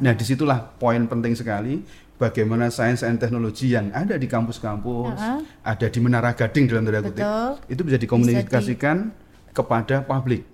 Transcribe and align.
Nah, 0.00 0.16
di 0.16 0.24
situlah 0.24 0.64
poin 0.80 1.04
penting 1.04 1.36
sekali 1.36 1.84
bagaimana 2.16 2.72
sains 2.72 3.04
dan 3.04 3.20
teknologi 3.20 3.76
yang 3.76 3.92
ada 3.92 4.16
di 4.16 4.24
kampus-kampus, 4.24 5.12
Uh-uh. 5.12 5.44
ada 5.60 5.86
di 5.92 5.98
Menara 6.00 6.32
Gading 6.32 6.72
dalam 6.72 6.88
tanda 6.88 7.04
kutip, 7.04 7.28
itu 7.68 7.84
bisa 7.84 8.00
dikomunikasikan 8.00 9.12
kepada 9.52 10.00
publik. 10.00 10.48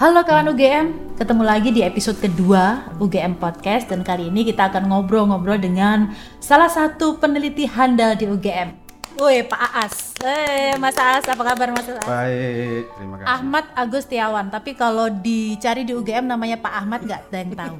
Halo 0.00 0.24
kawan 0.24 0.48
UGM, 0.56 1.16
ketemu 1.20 1.42
lagi 1.44 1.68
di 1.76 1.84
episode 1.84 2.16
kedua 2.24 2.88
UGM 2.96 3.36
Podcast 3.36 3.92
dan 3.92 4.00
kali 4.00 4.32
ini 4.32 4.48
kita 4.48 4.72
akan 4.72 4.88
ngobrol-ngobrol 4.88 5.60
dengan 5.60 6.16
salah 6.40 6.72
satu 6.72 7.20
peneliti 7.20 7.68
handal 7.68 8.16
di 8.16 8.28
UGM. 8.28 8.83
Woi 9.14 9.46
Pak 9.46 9.60
Aas, 9.62 9.94
eh 10.26 10.74
Mas 10.74 10.98
Aas 10.98 11.22
apa 11.24 11.42
kabar 11.44 11.70
Mas 11.70 11.86
Aas? 11.86 12.02
Baik, 12.02 12.82
terima 12.98 13.14
kasih. 13.22 13.28
Ahmad 13.30 13.64
Agustiawan, 13.72 14.46
tapi 14.50 14.74
kalau 14.74 15.06
dicari 15.06 15.86
di 15.86 15.94
UGM 15.94 16.26
namanya 16.26 16.58
Pak 16.58 16.72
Ahmad 16.74 17.00
nggak 17.02 17.20
ada 17.30 17.38
yang 17.38 17.52
tahu. 17.54 17.76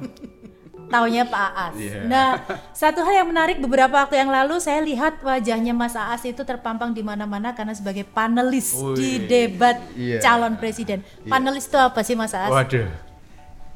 Taunya 0.85 1.23
Pak 1.25 1.43
Aas. 1.51 1.75
Iya. 1.75 2.07
Nah, 2.07 2.29
satu 2.71 3.03
hal 3.03 3.25
yang 3.25 3.27
menarik 3.27 3.57
beberapa 3.57 4.05
waktu 4.05 4.15
yang 4.15 4.31
lalu 4.31 4.61
saya 4.61 4.79
lihat 4.79 5.19
wajahnya 5.19 5.75
Mas 5.75 5.97
Aas 5.97 6.23
itu 6.23 6.39
terpampang 6.41 6.95
di 6.95 7.03
mana-mana 7.03 7.51
karena 7.51 7.75
sebagai 7.75 8.05
panelis 8.05 8.71
di 8.95 9.19
Wih, 9.19 9.27
debat 9.27 9.75
iya. 9.97 10.23
calon 10.23 10.55
presiden. 10.55 11.03
Panelis 11.25 11.67
itu 11.67 11.75
apa 11.75 11.99
sih 11.99 12.15
Mas 12.15 12.31
Aas? 12.31 12.47
Waduh. 12.47 12.87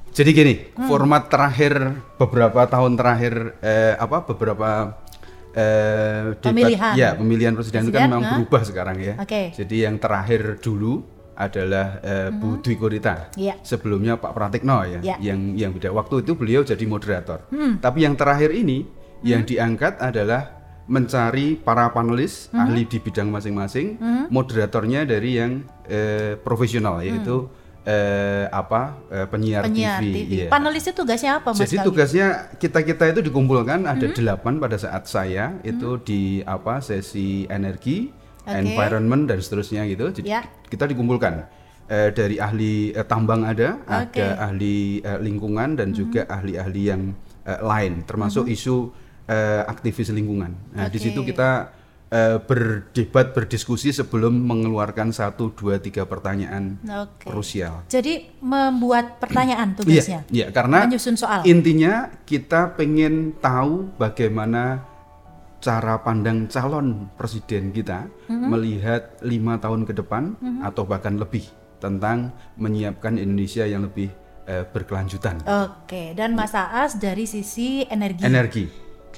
Jadi 0.10 0.30
gini, 0.32 0.54
Hmm. 0.74 0.88
format 0.88 1.28
terakhir 1.28 1.76
beberapa 2.16 2.66
tahun 2.66 2.96
terakhir 2.96 3.34
eh, 3.60 3.94
apa 3.94 4.26
beberapa 4.26 4.96
eh, 5.52 6.36
debat- 6.36 6.44
Pemilihan. 6.46 6.94
ya 6.94 7.10
pemilihan 7.14 7.54
presiden, 7.54 7.82
itu 7.82 7.90
kan 7.90 8.00
Presiden, 8.00 8.10
memang 8.10 8.22
nah. 8.22 8.32
berubah 8.36 8.62
sekarang 8.64 8.98
ya. 8.98 9.14
Oke. 9.18 9.42
Jadi 9.52 9.76
yang 9.80 9.96
terakhir 9.98 10.42
dulu 10.58 11.02
adalah 11.34 11.88
eh, 12.02 12.30
Bu 12.30 12.60
Dwi 12.60 12.76
Korita. 12.76 13.32
Iya. 13.34 13.56
Sebelumnya 13.62 14.16
Pak 14.16 14.32
Pratikno 14.32 14.84
ya, 14.84 15.00
Iya. 15.00 15.16
yang 15.24 15.56
yang 15.56 15.72
beda 15.72 15.90
waktu 15.90 16.22
itu 16.22 16.34
beliau 16.34 16.62
jadi 16.62 16.84
moderator. 16.84 17.48
Hmm. 17.48 17.80
Tapi 17.80 18.04
yang 18.04 18.14
terakhir 18.14 18.52
ini 18.52 18.84
yang 19.22 19.44
diangkat 19.44 20.00
adalah 20.00 20.56
mencari 20.86 21.54
para 21.56 21.90
panelis 21.90 22.50
Hmm. 22.50 22.66
ahli 22.66 22.84
di 22.84 22.98
bidang 22.98 23.30
masing-masing, 23.30 24.02
moderatornya 24.28 25.06
dari 25.06 25.38
yang 25.38 25.62
eh, 25.86 26.34
profesional 26.36 27.00
yaitu 27.00 27.46
eh, 27.82 28.46
apa 28.48 29.00
eh, 29.08 29.26
penyiar, 29.26 29.64
Hmm. 29.64 29.72
Penyiar 29.72 30.00
TV. 30.00 30.08
TV. 30.10 30.16
iya. 30.30 30.48
Panelisnya 30.48 30.94
tugasnya 30.94 31.32
apa 31.38 31.50
Mas? 31.52 31.62
Jadi 31.62 31.76
kali? 31.76 31.86
tugasnya 31.86 32.28
kita 32.56 32.80
kita 32.82 33.04
itu 33.10 33.22
dikumpulkan 33.24 33.80
ada 33.84 34.04
Hmm. 34.04 34.14
delapan 34.14 34.54
pada 34.58 34.76
saat 34.76 35.04
saya 35.06 35.56
itu 35.62 35.98
di 36.00 36.22
apa 36.42 36.80
sesi 36.80 37.48
energi, 37.48 38.12
Oke. 38.42 38.52
environment 38.54 39.26
dan 39.26 39.40
seterusnya 39.40 39.84
gitu. 39.86 40.12
Jadi 40.12 40.28
Ya. 40.28 40.44
kita 40.68 40.86
dikumpulkan 40.86 41.48
eh, 41.88 42.14
dari 42.14 42.38
ahli 42.38 42.92
eh, 42.92 43.02
tambang 43.02 43.42
ada. 43.42 43.82
Hmm. 43.82 44.06
ada 44.06 44.26
ahli 44.44 45.02
eh, 45.02 45.18
lingkungan 45.18 45.74
dan 45.74 45.90
juga 45.90 46.28
ahli-ahli 46.28 46.82
yang 46.86 47.18
eh, 47.42 47.60
lain, 47.60 48.04
termasuk 48.04 48.46
isu 48.46 48.94
eh, 49.26 49.62
aktivis 49.64 50.10
lingkungan. 50.10 50.54
Nah 50.72 50.86
di 50.86 51.00
situ 51.00 51.22
kita 51.24 51.74
eh, 52.10 52.38
berdebat 52.42 53.32
berdiskusi 53.32 53.90
sebelum 53.90 54.34
mengeluarkan 54.34 55.10
satu 55.10 55.54
dua 55.54 55.78
tiga 55.78 56.04
pertanyaan 56.04 56.78
Oke. 56.84 57.30
krusial. 57.30 57.86
Jadi 57.88 58.42
membuat 58.42 59.22
pertanyaan 59.22 59.74
tugasnya. 59.74 60.26
Iya, 60.30 60.46
iya, 60.46 60.48
karena 60.50 60.86
Menyusun 60.86 61.16
soal. 61.16 61.46
intinya 61.46 62.10
kita 62.26 62.74
pengen 62.74 63.38
tahu 63.38 63.94
bagaimana 63.96 64.86
cara 65.60 66.00
pandang 66.00 66.48
calon 66.48 67.12
presiden 67.16 67.70
kita 67.70 68.08
Mm-hmm. 68.30 68.46
melihat 68.46 69.02
lima 69.26 69.58
tahun 69.58 69.90
ke 69.90 69.94
depan 69.98 70.38
atau 70.62 70.86
bahkan 70.86 71.18
lebih 71.18 71.50
tentang 71.82 72.30
menyiapkan 72.56 73.18
Indonesia 73.18 73.66
yang 73.66 73.90
lebih 73.90 74.14
eh, 74.46 74.62
berkelanjutan. 74.70 75.42
Oke, 75.42 76.14
dan 76.14 76.38
Mas 76.38 76.54
Aas 76.54 77.02
dari 77.02 77.26
sisi 77.26 77.90
energi. 77.90 78.22
Energi, 78.22 78.70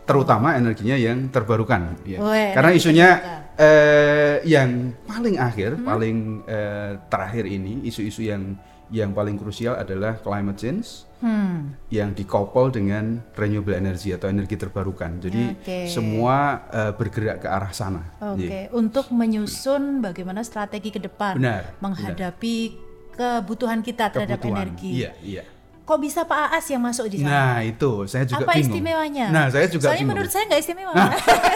terutama 0.04 0.54
energinya 0.54 0.94
yang 0.94 1.28
terbarukan. 1.28 1.96
ya. 2.04 2.20
Weh, 2.20 2.52
Karena 2.52 2.70
energi 2.70 2.82
isunya 2.84 3.10
eh, 3.54 4.36
yang 4.44 4.96
paling 5.04 5.36
akhir, 5.38 5.70
Hmm? 5.76 5.86
paling 5.86 6.18
eh, 6.46 6.92
terakhir 7.08 7.46
ini, 7.46 7.84
isu-isu 7.84 8.24
yang 8.24 8.58
yang 8.92 9.12
paling 9.12 9.40
krusial 9.40 9.74
adalah 9.74 10.20
climate 10.20 10.58
change 10.58 11.08
Hmm. 11.18 11.78
yang 11.88 12.12
dikopol 12.12 12.68
dengan 12.68 13.22
renewable 13.32 13.72
energy 13.72 14.10
atau 14.10 14.28
energi 14.28 14.58
terbarukan. 14.58 15.22
Jadi 15.22 15.44
Oke. 15.54 15.80
semua 15.88 16.38
eh, 16.68 16.92
bergerak 16.92 17.40
ke 17.40 17.48
arah 17.48 17.72
sana. 17.72 18.04
Oke, 18.20 18.68
Iya. 18.68 18.74
untuk 18.74 19.08
menyusun 19.12 20.02
bagaimana 20.02 20.42
strategi 20.42 20.90
ke 20.90 21.00
depan 21.00 21.38
Benar, 21.38 21.78
menghadapi 21.78 22.56
kebutuhan 23.12 23.80
kita 23.80 24.10
terhadap 24.10 24.40
Kebutuhan. 24.40 24.60
energi. 24.66 24.90
Iya, 24.98 25.12
iya. 25.22 25.44
Kok 25.92 26.00
bisa 26.00 26.24
Pak 26.24 26.56
Aas 26.56 26.72
yang 26.72 26.80
masuk 26.80 27.12
di 27.12 27.20
sana? 27.20 27.28
Nah, 27.36 27.56
itu 27.68 28.08
saya 28.08 28.24
juga 28.24 28.48
Apa 28.48 28.56
bingung. 28.56 28.80
istimewanya? 28.80 29.26
Nah, 29.28 29.46
saya 29.52 29.68
juga 29.68 29.92
Soalnya 29.92 30.00
bingung. 30.00 30.12
menurut 30.16 30.32
saya 30.32 30.44
nggak 30.48 30.62
istimewa. 30.64 30.94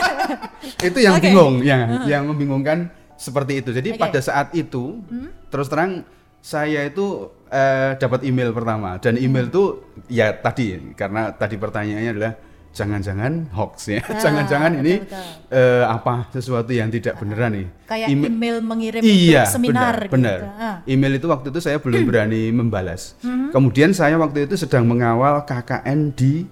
itu 0.91 0.99
yang 0.99 1.15
Oke. 1.15 1.23
bingung, 1.23 1.53
ya, 1.63 1.77
yang 2.03 2.23
membingungkan 2.27 2.91
seperti 3.15 3.63
itu. 3.63 3.71
Jadi. 3.71 3.95
Hmm? 3.95 4.03
pada 4.03 4.19
saat 4.19 4.51
itu, 4.51 4.99
terus 5.47 5.71
terang 5.71 6.03
saya 6.43 6.83
itu 6.83 7.31
eh, 7.47 7.95
dapat 7.95 8.27
email 8.27 8.51
pertama 8.51 8.99
dan 8.99 9.15
email 9.15 9.47
itu 9.47 9.81
ya 10.11 10.35
tadi 10.35 10.93
karena 10.99 11.31
tadi 11.31 11.55
pertanyaannya 11.55 12.11
adalah 12.11 12.33
jangan-jangan 12.75 13.47
hoax 13.49 13.87
ya, 13.87 14.03
Ah, 14.03 14.19
jangan-jangan 14.19 14.71
ini 14.77 14.99
betul-betul. 14.99 15.55
eh, 15.55 15.83
apa 15.87 16.13
sesuatu 16.29 16.69
yang 16.69 16.91
tidak 16.91 17.15
beneran 17.15 17.55
nih. 17.55 17.67
Kayak 17.85 18.07
Email- 18.11 18.29
email 18.29 18.57
mengirim 18.59 19.01
iya, 19.01 19.41
untuk 19.41 19.55
seminar 19.55 19.95
benar, 19.95 20.11
benar. 20.11 20.37
gitu. 20.37 20.47
Ah. 20.59 20.75
Email 20.85 21.13
itu 21.15 21.27
waktu 21.27 21.47
itu 21.49 21.59
saya 21.59 21.77
belum 21.79 22.03
berani 22.11 22.51
membalas. 22.51 23.15
Hmm. 23.21 23.49
Kemudian 23.49 23.89
saya 23.91 24.15
waktu 24.15 24.43
itu 24.43 24.53
sedang 24.55 24.83
mengawal 24.83 25.41
KKN 25.41 26.11
di 26.11 26.43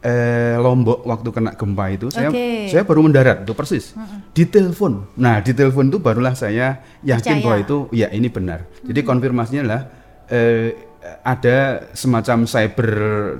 eh, 0.00 0.56
Lombok 0.56 1.02
waktu 1.02 1.28
kena 1.28 1.52
gempa 1.52 1.84
itu. 1.88 2.06
Saya 2.08 2.26
Oke. 2.26 2.66
saya 2.68 2.82
baru 2.82 3.02
mendarat 3.02 3.42
itu 3.42 3.52
persis. 3.52 3.94
Di 4.30 4.42
telepon. 4.44 5.10
Nah, 5.14 5.38
di 5.38 5.50
telepon 5.50 5.86
itu 5.86 5.98
barulah 5.98 6.32
saya 6.32 6.78
yakin 7.02 7.38
Percaya. 7.38 7.44
bahwa 7.44 7.56
itu 7.58 7.76
ya 7.92 8.06
ini 8.08 8.26
benar. 8.26 8.66
Jadi 8.80 9.00
konfirmasinya 9.00 9.60
adalah 9.62 9.82
eh, 10.26 10.74
ada 11.20 11.56
semacam 11.92 12.46
cyber 12.46 12.90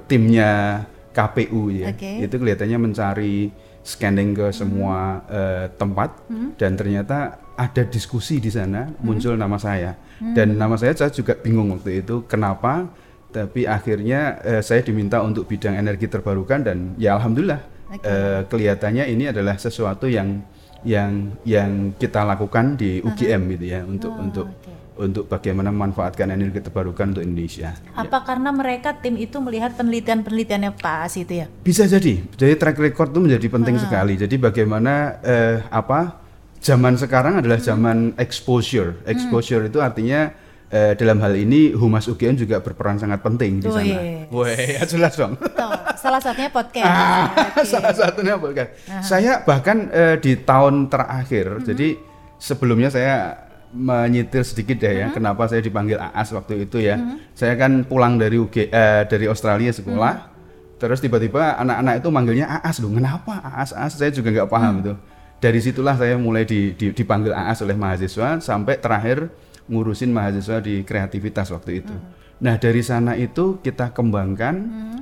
timnya 0.04 0.82
KPU 1.12 1.68
ya. 1.70 1.92
Oke. 1.92 2.24
Itu 2.24 2.40
kelihatannya 2.40 2.78
mencari 2.80 3.52
scanning 3.82 4.32
ke 4.32 4.46
semua 4.54 5.26
eh, 5.26 5.66
tempat 5.74 6.14
dan 6.54 6.78
ternyata 6.78 7.42
ada 7.58 7.82
diskusi 7.82 8.38
di 8.38 8.46
sana 8.46 8.86
muncul 9.02 9.34
nama 9.34 9.58
saya 9.58 9.98
dan 10.22 10.54
nama 10.54 10.78
saya 10.78 10.94
saya 10.94 11.10
juga 11.10 11.34
bingung 11.34 11.74
waktu 11.74 12.06
itu 12.06 12.22
kenapa 12.30 12.86
tapi 13.34 13.66
akhirnya 13.66 14.38
eh, 14.46 14.62
saya 14.62 14.86
diminta 14.86 15.18
untuk 15.18 15.50
bidang 15.50 15.74
energi 15.74 16.06
terbarukan 16.06 16.62
dan 16.62 16.94
ya 16.94 17.18
alhamdulillah 17.18 17.58
Oke. 17.90 18.06
eh, 18.06 18.40
kelihatannya 18.46 19.04
ini 19.10 19.34
adalah 19.34 19.58
sesuatu 19.58 20.06
yang 20.06 20.46
yang 20.86 21.34
yang 21.42 21.90
kita 21.98 22.22
lakukan 22.22 22.78
di 22.78 23.02
UGM 23.02 23.50
gitu 23.58 23.66
ya 23.66 23.80
untuk 23.82 24.14
Oh, 24.14 24.22
untuk 24.22 24.46
oke. 24.46 24.70
Untuk 24.94 25.24
bagaimana 25.24 25.68
memanfaatkan 25.68 26.28
energi 26.28 26.60
terbarukan 26.60 27.10
untuk 27.10 27.22
Indonesia. 27.22 27.72
Apa 27.92 28.22
karena 28.22 28.50
mereka 28.50 28.92
tim 28.94 29.14
itu 29.14 29.38
melihat 29.38 29.72
penelitian-penelitiannya 29.72 30.76
Pak 30.76 30.94
Aas 31.00 31.14
itu 31.16 31.40
ya? 31.40 31.46
Bisa 31.60 31.84
jadi. 31.84 32.20
Jadi 32.28 32.54
track 32.54 32.76
record 32.76 33.10
itu 33.10 33.20
menjadi 33.20 33.46
penting 33.48 33.76
Ah. 33.76 33.82
sekali. 33.82 34.14
Jadi 34.14 34.34
bagaimana 34.36 34.92
eh, 35.20 35.64
apa 35.66 36.20
zaman 36.58 36.94
sekarang 36.94 37.40
adalah 37.40 37.56
Hmm. 37.56 37.66
zaman 37.66 37.98
exposure. 38.16 39.00
Exposure 39.04 39.66
itu 39.66 39.78
artinya 39.78 40.30
eh, 40.68 40.96
dalam 40.96 41.20
hal 41.20 41.36
ini 41.36 41.70
Humas 41.70 42.08
UGM 42.08 42.32
juga 42.34 42.56
berperan 42.58 42.96
sangat 42.96 43.20
penting 43.20 43.60
di 43.60 43.68
sana. 43.68 44.24
Wih, 44.32 44.56
ya 44.72 44.84
jelas 44.86 45.12
dong. 45.14 45.36
Tuh, 45.36 45.68
salah 45.94 46.16
satunya 46.16 46.48
podcast. 46.48 46.88
Ah, 46.88 47.28
salah 47.60 47.92
satunya 47.92 48.40
bukan. 48.40 48.72
Saya 49.00 49.44
bahkan 49.44 49.92
eh, 49.92 50.16
di 50.16 50.32
tahun 50.34 50.88
terakhir, 50.88 51.60
jadi 51.62 52.00
sebelumnya 52.40 52.88
saya 52.88 53.41
menyitir 53.72 54.44
sedikit 54.44 54.76
deh 54.78 54.94
ya, 54.94 55.06
kenapa 55.10 55.48
saya 55.48 55.60
dipanggil 55.60 55.96
AAS 55.96 56.32
waktu 56.32 56.64
itu 56.64 56.78
ya. 56.78 56.96
Saya 57.32 57.56
kan 57.56 57.82
pulang 57.82 58.16
dari 58.16 58.36
UG, 58.36 58.68
eh, 58.68 59.02
dari 59.04 59.24
Australia 59.24 59.72
sekolah, 59.72 60.28
terus 60.76 61.00
tiba-tiba 61.00 61.56
anak-anak 61.56 61.94
itu 61.98 62.08
manggilnya 62.08 62.46
AAS 62.60 62.78
loh. 62.78 62.92
Kenapa 62.92 63.40
AAS? 63.42 63.72
AAS 63.72 63.92
saya 63.96 64.10
juga 64.10 64.28
nggak 64.30 64.46
paham 64.46 64.74
itu. 64.80 64.92
Dari 65.38 65.58
situlah 65.58 65.96
saya 65.96 66.14
mulai 66.14 66.44
di- 66.44 66.70
di- 66.72 66.92
dipanggil 66.92 67.32
AAS 67.32 67.60
oleh 67.60 67.74
mahasiswa 67.74 68.38
sampai 68.38 68.78
terakhir 68.78 69.32
ngurusin 69.66 70.12
mahasiswa 70.12 70.60
di 70.60 70.84
kreativitas 70.84 71.50
waktu 71.50 71.80
itu. 71.80 71.94
Nah 72.38 72.58
dari 72.58 72.82
sana 72.82 73.14
itu 73.14 73.58
kita 73.58 73.90
kembangkan 73.90 74.54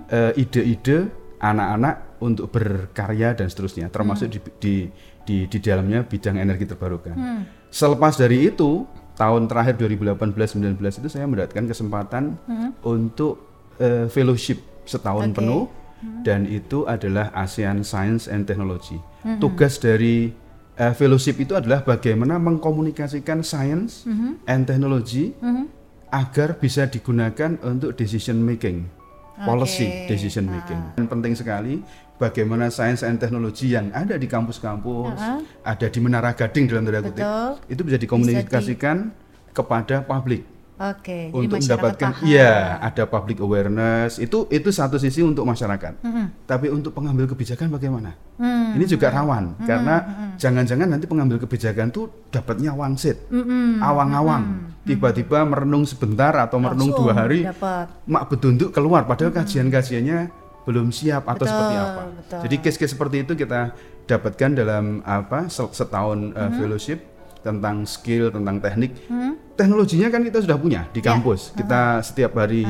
eh, 0.08 0.32
ide-ide 0.37 1.11
anak-anak 1.38 2.20
untuk 2.20 2.50
berkarya 2.50 3.32
dan 3.32 3.49
seterusnya, 3.49 3.88
termasuk 3.88 4.28
di, 4.28 4.38
di 4.58 4.75
di 5.20 5.37
di 5.46 5.58
dalamnya 5.58 6.02
bidang 6.02 6.37
energi 6.37 6.67
terbarukan. 6.67 7.17
Selepas 7.70 8.19
dari 8.19 8.50
itu 8.50 8.84
tahun 9.14 9.46
terakhir 9.46 9.78
2018-19 9.78 10.81
itu 10.81 11.08
saya 11.08 11.25
mendapatkan 11.31 11.64
kesempatan 11.70 12.34
untuk 12.82 13.38
eh, 13.78 14.11
fellowship 14.11 14.58
setahun 14.82 15.31
Oke. 15.31 15.37
penuh 15.38 15.64
dan 16.25 16.49
itu 16.49 16.88
adalah 16.88 17.31
ASEAN 17.37 17.87
Science 17.87 18.26
and 18.26 18.49
Technology. 18.49 18.99
Tugas 19.38 19.78
dari 19.78 20.34
eh, 20.75 20.94
fellowship 20.96 21.38
itu 21.38 21.55
adalah 21.55 21.87
bagaimana 21.87 22.40
mengkomunikasikan 22.43 23.46
science 23.46 24.08
and 24.50 24.67
technology 24.67 25.37
agar 26.11 26.58
bisa 26.58 26.90
digunakan 26.90 27.55
untuk 27.62 27.94
decision 27.94 28.43
making, 28.43 28.88
policy 29.46 30.11
decision 30.11 30.50
making. 30.50 30.81
Dan 30.99 31.06
penting 31.06 31.38
sekali 31.38 31.84
bagaimana 32.20 32.69
science 32.69 33.00
and 33.00 33.17
technology 33.17 33.72
yang 33.72 33.88
ada 33.96 34.20
di 34.20 34.28
kampus-kampus, 34.28 35.17
ada 35.64 35.87
di 35.88 35.99
Menara 35.99 36.37
Gading 36.37 36.69
dalam 36.69 36.84
tanda 36.84 37.00
kutip, 37.00 37.25
Betul. 37.25 37.50
itu 37.72 37.81
bisa 37.81 37.96
dikomunikasikan 37.96 38.96
kepada 39.50 40.05
publik. 40.05 40.44
Oke, 40.81 41.28
jadi 41.28 41.37
untuk 41.37 41.61
mendapatkan 41.61 42.11
paham. 42.17 42.25
iya 42.25 42.81
ada 42.81 43.05
public 43.05 43.37
awareness. 43.44 44.17
Itu 44.17 44.49
itu 44.49 44.72
satu 44.72 44.96
sisi 44.96 45.20
untuk 45.20 45.44
masyarakat. 45.44 46.00
Mm-mm. 46.00 46.49
tapi 46.49 46.72
untuk 46.72 46.96
pengambil 46.96 47.28
kebijakan 47.28 47.69
bagaimana? 47.69 48.17
Hmm. 48.40 48.72
ini 48.72 48.88
juga 48.88 49.12
rawan 49.12 49.61
karena 49.69 50.00
jangan-jangan 50.40 50.88
nanti 50.88 51.05
pengambil 51.05 51.37
kebijakan 51.37 51.93
tuh 51.93 52.08
dapatnya 52.32 52.72
wangsit 52.72 53.20
awang-awang. 53.84 54.72
Tiba-tiba 54.88 55.44
merenung 55.44 55.84
sebentar 55.84 56.32
atau 56.40 56.56
merenung 56.56 56.96
Langsung 56.96 57.05
dua 57.05 57.12
hari 57.12 57.44
dapat. 57.44 57.93
mak 58.08 58.32
betunduk 58.32 58.72
keluar. 58.72 59.05
Padahal 59.05 59.37
kajian-kajiannya 59.37 60.39
belum 60.70 60.88
siap 60.88 61.26
atau 61.26 61.34
Betul, 61.38 61.50
seperti 61.50 61.75
apa 61.76 62.02
betul. 62.12 62.38
jadi 62.40 62.55
case-case 62.61 62.93
seperti 62.93 63.17
itu 63.20 63.32
kita 63.34 63.61
dapatkan 64.06 64.50
dalam 64.55 64.84
apa 65.02 65.46
se- 65.46 65.70
setahun 65.72 66.31
uh, 66.32 66.50
fellowship 66.52 67.02
tentang 67.40 67.82
skill 67.84 68.28
tentang 68.28 68.58
teknik 68.58 68.94
Hmm? 69.05 69.34
teknologinya 69.52 70.08
kan 70.08 70.20
kita 70.20 70.38
sudah 70.40 70.56
punya 70.56 70.88
di 70.88 70.99
Ya. 70.99 71.11
kampus. 71.11 71.52
Kita 71.52 71.81
setiap 72.00 72.32
hari 72.34 72.64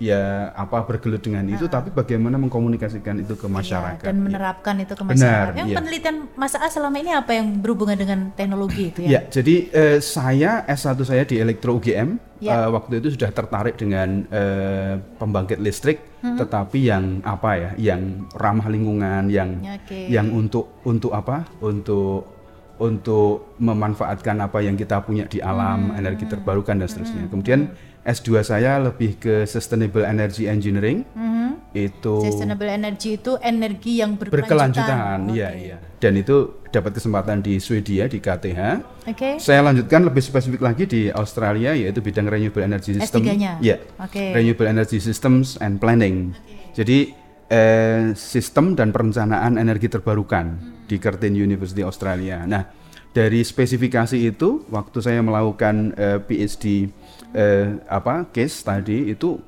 ya 0.00 0.48
apa 0.56 0.82
bergelut 0.82 1.20
dengan 1.20 1.44
itu, 1.44 1.68
tapi 1.68 1.92
bagaimana 1.92 2.40
mengkomunikasikan 2.40 3.20
itu 3.20 3.36
ke 3.36 3.46
masyarakat. 3.46 4.00
Iya, 4.00 4.08
dan 4.08 4.16
menerapkan 4.18 4.74
itu 4.80 4.96
ke 4.96 5.04
Benar, 5.04 5.14
masyarakat. 5.14 5.54
Yang 5.60 5.68
iya. 5.68 5.76
penelitian 5.76 6.16
Mas 6.34 6.54
A 6.56 6.66
selama 6.66 6.96
ini 6.96 7.12
apa 7.12 7.30
yang 7.36 7.60
berhubungan 7.60 7.94
dengan 7.94 8.32
teknologi 8.32 8.88
itu 8.88 9.04
Ya, 9.04 9.20
ya? 9.20 9.20
jadi 9.28 9.54
eh, 9.70 9.98
saya 10.00 10.64
S1 10.64 10.96
saya 11.04 11.22
di 11.22 11.36
Elektro 11.36 11.76
UGM 11.76 12.16
Ya. 12.40 12.64
eh, 12.64 12.68
waktu 12.72 13.04
itu 13.04 13.12
sudah 13.12 13.28
tertarik 13.30 13.76
dengan 13.76 14.24
eh, 14.32 14.96
pembangkit 15.20 15.60
listrik, 15.60 16.00
Hmm. 16.20 16.36
tetapi 16.36 16.84
yang 16.84 17.04
apa 17.24 17.50
ya, 17.56 17.70
yang 17.76 18.28
ramah 18.36 18.68
lingkungan, 18.68 19.28
yang 19.28 19.60
Ya, 19.60 19.76
Oke. 19.76 20.00
yang 20.08 20.28
untuk 20.32 20.80
untuk 20.84 21.12
apa? 21.12 21.48
Untuk 21.60 22.39
untuk 22.80 23.54
memanfaatkan 23.60 24.40
apa 24.40 24.64
yang 24.64 24.74
kita 24.74 25.04
punya 25.04 25.28
di 25.28 25.38
alam, 25.38 25.92
Hmm. 25.92 26.00
energi 26.00 26.24
terbarukan 26.24 26.80
dan 26.80 26.88
seterusnya. 26.88 27.28
Kemudian 27.28 27.70
S2 28.00 28.40
saya 28.40 28.80
lebih 28.80 29.20
ke 29.20 29.44
Sustainable 29.44 30.02
Energy 30.02 30.48
Engineering. 30.48 31.04
Mhm. 31.12 31.38
Itu 31.70 32.24
Sustainable 32.24 32.66
energy 32.66 33.14
itu 33.14 33.38
energi 33.38 34.02
yang 34.02 34.18
berkelanjutan. 34.18 34.82
berkelanjutan, 34.82 35.18
iya 35.30 35.48
Oke. 35.52 35.60
iya. 35.62 35.76
Dan 36.00 36.12
itu 36.16 36.36
dapat 36.66 36.96
kesempatan 36.96 37.44
di 37.44 37.60
Swedia 37.60 38.08
di 38.08 38.18
KTH. 38.18 38.60
Oke. 39.06 39.38
Saya 39.38 39.62
lanjutkan 39.62 40.02
lebih 40.02 40.18
spesifik 40.18 40.64
lagi 40.64 40.88
di 40.88 41.12
Australia 41.12 41.70
yaitu 41.70 42.00
bidang 42.00 42.26
renewable 42.26 42.64
energy 42.64 42.96
system. 42.96 43.22
S3-nya? 43.22 43.60
Ya. 43.62 43.76
Oke. 44.02 44.32
Renewable 44.34 44.66
energy 44.66 44.98
systems 44.98 45.60
and 45.60 45.78
planning. 45.78 46.34
Jadi 46.74 47.12
eh, 47.50 48.14
sistem 48.14 48.74
dan 48.74 48.90
perencanaan 48.90 49.54
energi 49.54 49.86
terbarukan 49.86 50.58
di 50.90 50.98
Curtin 50.98 51.38
University 51.38 51.86
Australia. 51.86 52.42
Nah, 52.42 52.66
dari 53.14 53.46
spesifikasi 53.46 54.18
itu 54.18 54.66
waktu 54.66 54.98
saya 54.98 55.22
melakukan 55.22 55.94
eh, 55.94 56.18
PhD 56.18 56.90
eh, 57.30 57.78
apa 57.86 58.26
case 58.34 58.66
tadi 58.66 59.14
itu 59.14 59.38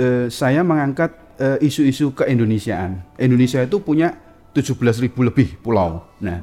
eh, 0.00 0.32
saya 0.32 0.64
mengangkat 0.64 1.36
eh, 1.36 1.58
isu-isu 1.60 2.16
keindonesiaan. 2.16 3.20
Indonesia 3.20 3.60
itu 3.60 3.76
punya 3.84 4.16
17.000 4.56 5.12
lebih 5.20 5.60
pulau. 5.60 6.00
Nah, 6.24 6.40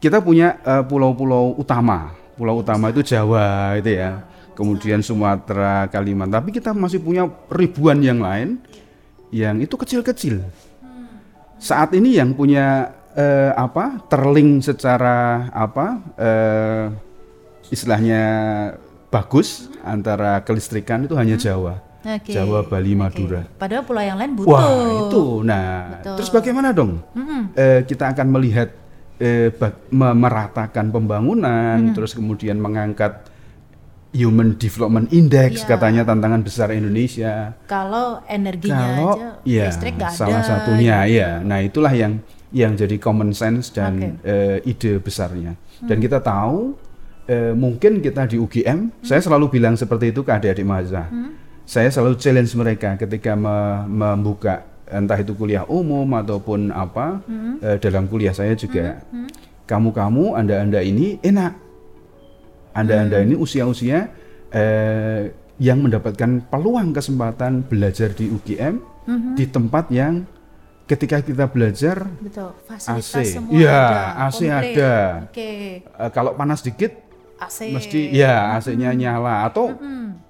kita 0.00 0.24
punya 0.24 0.60
eh, 0.64 0.84
pulau-pulau 0.88 1.60
utama. 1.60 2.16
Pulau 2.34 2.64
utama 2.64 2.88
itu 2.88 3.04
Jawa 3.04 3.76
itu 3.76 4.00
ya. 4.00 4.24
Kemudian 4.54 5.02
Sumatera, 5.02 5.90
Kalimantan. 5.90 6.40
Tapi 6.40 6.54
kita 6.54 6.70
masih 6.70 7.02
punya 7.02 7.26
ribuan 7.50 7.98
yang 7.98 8.22
lain 8.22 8.62
yang 9.34 9.58
itu 9.58 9.74
kecil-kecil. 9.74 10.46
Saat 11.58 11.90
ini 11.98 12.14
yang 12.14 12.38
punya 12.38 12.86
eh, 13.14 13.52
apa? 13.52 14.04
terlink 14.06 14.62
secara 14.62 15.16
apa? 15.48 15.86
eh, 16.16 16.84
istilahnya 17.66 18.22
bagus 19.08 19.70
antara 19.80 20.42
kelistrikan 20.42 21.04
itu 21.04 21.14
hanya 21.14 21.34
Jawa. 21.34 21.80
Oke. 22.04 22.36
Jawa, 22.36 22.60
Bali, 22.62 22.92
Madura. 22.92 23.48
Padahal 23.48 23.80
pulau 23.80 24.04
yang 24.04 24.20
lain 24.20 24.36
butuh. 24.36 24.52
Wah 24.52 24.68
itu, 25.08 25.24
nah 25.40 25.96
Betul. 25.96 26.14
terus 26.20 26.30
bagaimana 26.30 26.68
dong? 26.70 27.00
Eh, 27.54 27.80
kita 27.82 28.12
akan 28.12 28.26
melihat 28.28 28.68
eh, 29.16 29.48
bag- 29.48 29.88
memeratakan 29.88 30.90
pembangunan, 30.90 31.78
terus 31.94 32.12
kemudian 32.12 32.58
mengangkat 32.58 33.30
Human 34.12 34.54
Development 34.54 35.10
Index 35.10 35.64
Iya. 35.64 35.68
katanya 35.70 36.02
tantangan 36.04 36.42
besar 36.42 36.70
Indonesia. 36.70 37.56
Kalau 37.64 38.20
energinya 38.28 38.78
Kalau 38.92 39.10
aja 39.16 39.28
ya 39.42 39.66
listrik 39.66 39.94
nggak 39.96 40.12
ada. 40.12 40.18
salah 40.18 40.42
satunya 40.44 41.02
ya, 41.08 41.40
nah 41.40 41.58
itulah 41.58 41.90
yang 41.90 42.20
yang 42.54 42.78
jadi 42.78 42.96
common 42.96 43.34
sense 43.34 43.68
dan 43.68 44.22
eh, 44.22 44.62
ide 44.62 45.02
besarnya. 45.02 45.58
Dan 45.82 45.98
Hmm. 45.98 46.04
kita 46.06 46.18
tahu 46.22 46.78
eh, 47.24 47.50
mungkin 47.50 47.98
kita 47.98 48.28
di 48.28 48.36
UGM, 48.36 49.00
saya 49.00 49.18
selalu 49.18 49.48
bilang 49.50 49.74
seperti 49.74 50.12
itu 50.12 50.20
ke 50.20 50.30
adik-adik 50.30 50.62
mahasiswa. 50.62 51.08
Hmm. 51.08 51.32
Saya 51.64 51.88
selalu 51.88 52.14
challenge 52.16 52.52
mereka 52.54 52.94
ketika 52.94 53.32
me- 53.32 53.88
membuka 53.88 54.62
entah 54.84 55.16
itu 55.16 55.32
kuliah 55.32 55.64
umum 55.64 56.04
ataupun 56.14 56.68
apa 56.68 57.24
Hmm. 57.24 57.56
eh, 57.58 57.80
dalam 57.80 58.06
kuliah 58.06 58.30
saya 58.30 58.52
juga. 58.54 59.00
Kamu-kamu, 59.64 60.36
anda-anda 60.36 60.78
ini 60.78 61.16
enak. 61.18 61.56
Anda-anda 62.72 63.18
Hmm. 63.18 63.26
ini 63.26 63.34
usia-usia 63.34 64.12
eh, 64.54 65.34
yang 65.58 65.82
mendapatkan 65.82 66.46
peluang 66.46 66.92
kesempatan 66.92 67.66
belajar 67.66 68.12
di 68.12 68.28
UGM 68.28 68.78
Hmm. 69.04 69.34
di 69.34 69.48
tempat 69.48 69.90
yang 69.90 70.22
ketika 70.84 71.16
kita 71.18 71.44
belajar 71.46 72.04
Betul. 72.18 72.52
Fasilitas 72.62 73.16
AC. 73.16 73.34
semua 73.34 73.52
Iya, 73.52 73.72
ada. 73.72 74.00
AC 74.22 74.38
komplit. 74.38 74.76
ada. 74.76 74.94
Oke. 75.24 75.50
eh, 75.80 76.10
kalau 76.10 76.32
panas 76.32 76.60
dikit 76.60 76.92
AC. 77.36 77.58
mesti 77.70 78.00
ya 78.10 78.54
AC-nya 78.54 78.92
nyala 78.92 79.44
atau 79.44 79.72
Hmm. 79.72 80.20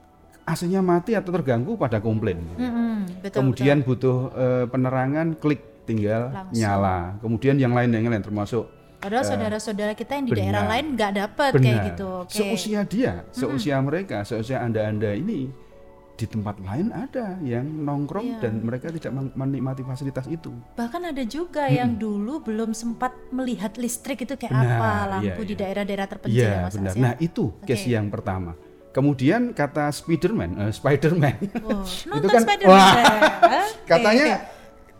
AC-nya 0.44 0.78
mati 0.78 1.12
atau 1.12 1.32
terganggu 1.32 1.72
pada 1.74 1.98
komplain. 1.98 2.36
Mm-mm, 2.54 3.08
betul, 3.18 3.40
Kemudian 3.40 3.80
butuh 3.80 4.16
eh, 4.30 4.64
penerangan 4.66 5.32
klik 5.34 5.58
tinggal 5.84 6.28
Langsung. 6.30 6.54
nyala. 6.54 6.98
Kemudian 7.18 7.56
yang 7.56 7.72
lain 7.72 7.90
yang 7.90 8.06
lain 8.06 8.20
termasuk 8.20 8.68
Padahal 9.00 9.20
saudara-saudara 9.22 9.92
kita 9.92 10.16
yang 10.16 10.24
di 10.24 10.32
benar. 10.32 10.40
daerah 10.40 10.64
lain 10.66 10.86
nggak 10.92 11.12
dapat 11.14 11.50
kayak 11.54 11.80
gitu. 11.90 12.08
Oke. 12.24 12.40
seusia 12.40 12.80
dia, 12.82 13.12
seusia 13.30 13.76
mereka, 13.78 14.20
seusia 14.22 14.60
anda-anda 14.60 15.12
ini 15.12 15.52
di 16.14 16.24
tempat 16.24 16.56
lain 16.58 16.88
ada 16.88 17.34
yang 17.40 17.66
nongkrong 17.66 18.38
Iya. 18.38 18.38
dan 18.40 18.62
mereka 18.62 18.86
tidak 18.88 19.10
men- 19.10 19.34
menikmati 19.34 19.82
fasilitas 19.82 20.26
itu. 20.26 20.54
Bahkan 20.72 21.10
ada 21.10 21.24
juga 21.24 21.66
yang 21.66 21.94
dulu 21.94 22.38
belum 22.40 22.70
sempat 22.70 23.10
melihat 23.28 23.74
listrik 23.74 24.22
itu 24.22 24.34
kayak 24.34 24.54
Benar, 24.54 24.78
apa 24.78 24.90
lampu 25.10 25.42
di 25.42 25.52
iya. 25.52 25.60
daerah-daerah 25.60 26.06
terpencil 26.06 26.36
ya 26.36 26.46
Iya 26.46 26.62
Mas 26.62 26.74
benar. 26.74 26.92
Ya? 26.92 27.00
Nah 27.00 27.12
itu 27.18 27.44
case 27.60 27.84
Oke. 27.84 27.92
yang 27.92 28.06
pertama. 28.08 28.54
Kemudian 28.90 29.50
kata 29.50 29.90
Spiderman, 29.90 30.54
eh, 30.56 30.70
Spiderman, 30.70 31.34
Oh, 31.66 31.82
itu 32.14 32.26
kan 32.30 32.42
Spider-Man. 32.46 32.70
wah, 32.70 32.94
katanya 33.90 34.26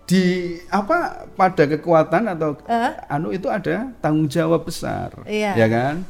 di 0.05 0.25
apa 0.67 0.99
pada 1.31 1.65
kekuatan 1.65 2.27
atau 2.29 2.59
Eh? 2.67 2.91
anu 3.09 3.31
itu 3.31 3.47
ada 3.47 3.95
tanggung 3.99 4.27
jawab 4.27 4.67
besar, 4.67 5.15
Iya. 5.25 5.55
ya 5.55 5.67
kan? 5.67 6.03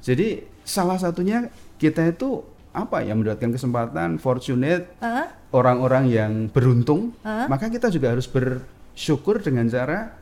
Jadi 0.00 0.44
salah 0.62 0.94
satunya 0.94 1.48
kita 1.74 2.12
itu 2.12 2.44
apa 2.72 3.00
ya 3.00 3.12
mendapatkan 3.12 3.50
kesempatan 3.50 4.16
fortunate 4.16 4.86
Hah? 4.98 5.26
orang-orang 5.50 6.06
yang 6.06 6.32
beruntung, 6.46 7.10
Hah? 7.20 7.46
maka 7.46 7.66
kita 7.66 7.88
juga 7.88 8.10
harus 8.10 8.26
bersyukur 8.26 9.38
dengan 9.38 9.66
cara 9.66 10.18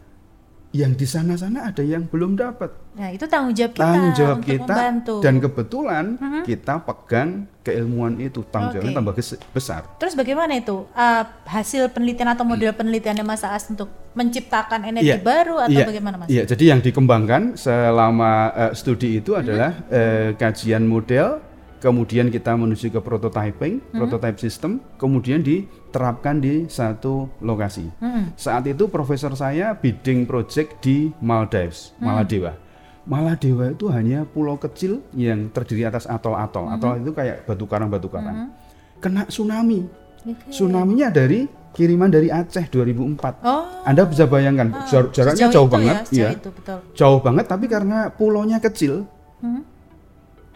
yang 0.68 0.92
di 0.92 1.04
sana-sana 1.04 1.64
ada 1.64 1.80
yang 1.80 2.04
belum 2.04 2.36
dapat 2.36 2.68
Nah, 2.92 3.08
itu 3.08 3.24
tanggung 3.24 3.54
jawab 3.54 3.72
kita 3.72 3.84
tanggung 3.84 4.12
jawab 4.12 4.36
untuk 4.36 4.50
kita 4.50 4.68
membantu. 4.68 5.14
dan 5.22 5.34
kebetulan 5.38 6.04
kita 6.42 6.74
pegang 6.82 7.30
keilmuan 7.62 8.18
itu 8.18 8.44
tanggung 8.44 8.74
jawabnya 8.74 8.90
Oke. 8.90 8.98
tambah 8.98 9.14
besar. 9.48 9.80
Terus 9.96 10.12
bagaimana 10.12 10.52
itu 10.52 10.84
uh, 10.84 11.24
hasil 11.46 11.88
penelitian 11.88 12.28
atau 12.28 12.42
model 12.42 12.74
penelitiannya 12.74 13.22
Mas 13.22 13.40
Aas 13.40 13.64
untuk 13.64 13.86
menciptakan 14.12 14.82
energi 14.84 15.08
Iya. 15.08 15.22
baru 15.22 15.56
atau 15.62 15.72
Iya, 15.72 15.84
bagaimana 15.86 16.14
Mas? 16.18 16.28
Iya, 16.28 16.42
jadi 16.44 16.64
yang 16.68 16.80
dikembangkan 16.82 17.54
selama 17.54 18.32
eh, 18.52 18.72
studi 18.74 19.16
itu 19.16 19.32
adalah 19.32 19.72
eh, 19.88 20.34
kajian 20.34 20.84
model, 20.84 21.38
kemudian 21.78 22.28
kita 22.28 22.52
menuju 22.52 22.88
ke 22.88 22.98
prototyping, 22.98 23.80
prototype 23.90 24.36
system, 24.36 24.78
kemudian 24.94 25.40
diterapkan 25.40 26.36
di 26.36 26.66
satu 26.66 27.30
lokasi. 27.38 27.88
Mm-mm. 27.96 28.34
Saat 28.34 28.66
itu 28.66 28.86
profesor 28.86 29.32
saya 29.32 29.72
bidding 29.72 30.22
project 30.22 30.78
di 30.78 31.10
Maldives, 31.18 31.94
Maladewa. 31.96 32.54
Maladewa 33.02 33.72
itu 33.72 33.88
hanya 33.88 34.22
pulau 34.22 34.54
kecil 34.54 35.00
yang 35.12 35.48
terdiri 35.48 35.82
atas 35.82 36.04
atol-atol. 36.04 36.68
Atol 36.68 37.00
itu 37.00 37.10
kayak 37.10 37.42
batu 37.42 37.64
karang-batu 37.64 38.06
karang. 38.06 38.52
Kena 38.98 39.24
tsunami. 39.24 39.88
Oke. 40.20 40.50
Tsunami-nya 40.50 41.08
dari 41.08 41.48
kiriman 41.70 42.10
dari 42.10 42.28
Aceh 42.28 42.66
2004. 42.66 43.40
Oh, 43.40 43.64
Anda 43.82 44.02
bisa 44.04 44.26
bayangkan 44.26 44.84
jar- 44.84 45.08
jaraknya 45.08 45.46
jauh 45.48 45.64
itu 45.64 45.72
banget, 45.72 45.96
ya, 45.96 46.04
sejauh 46.04 46.20
ya. 46.20 46.30
itu 46.34 46.48
betul. 46.50 46.78
Jauh 46.92 47.20
banget 47.22 47.44
tapi 47.46 47.64
karena 47.64 48.10
pulaunya 48.10 48.58
kecil, 48.58 49.06
Hmm. 49.38 49.62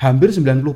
Hampir 0.02 0.28
90% 0.28 0.66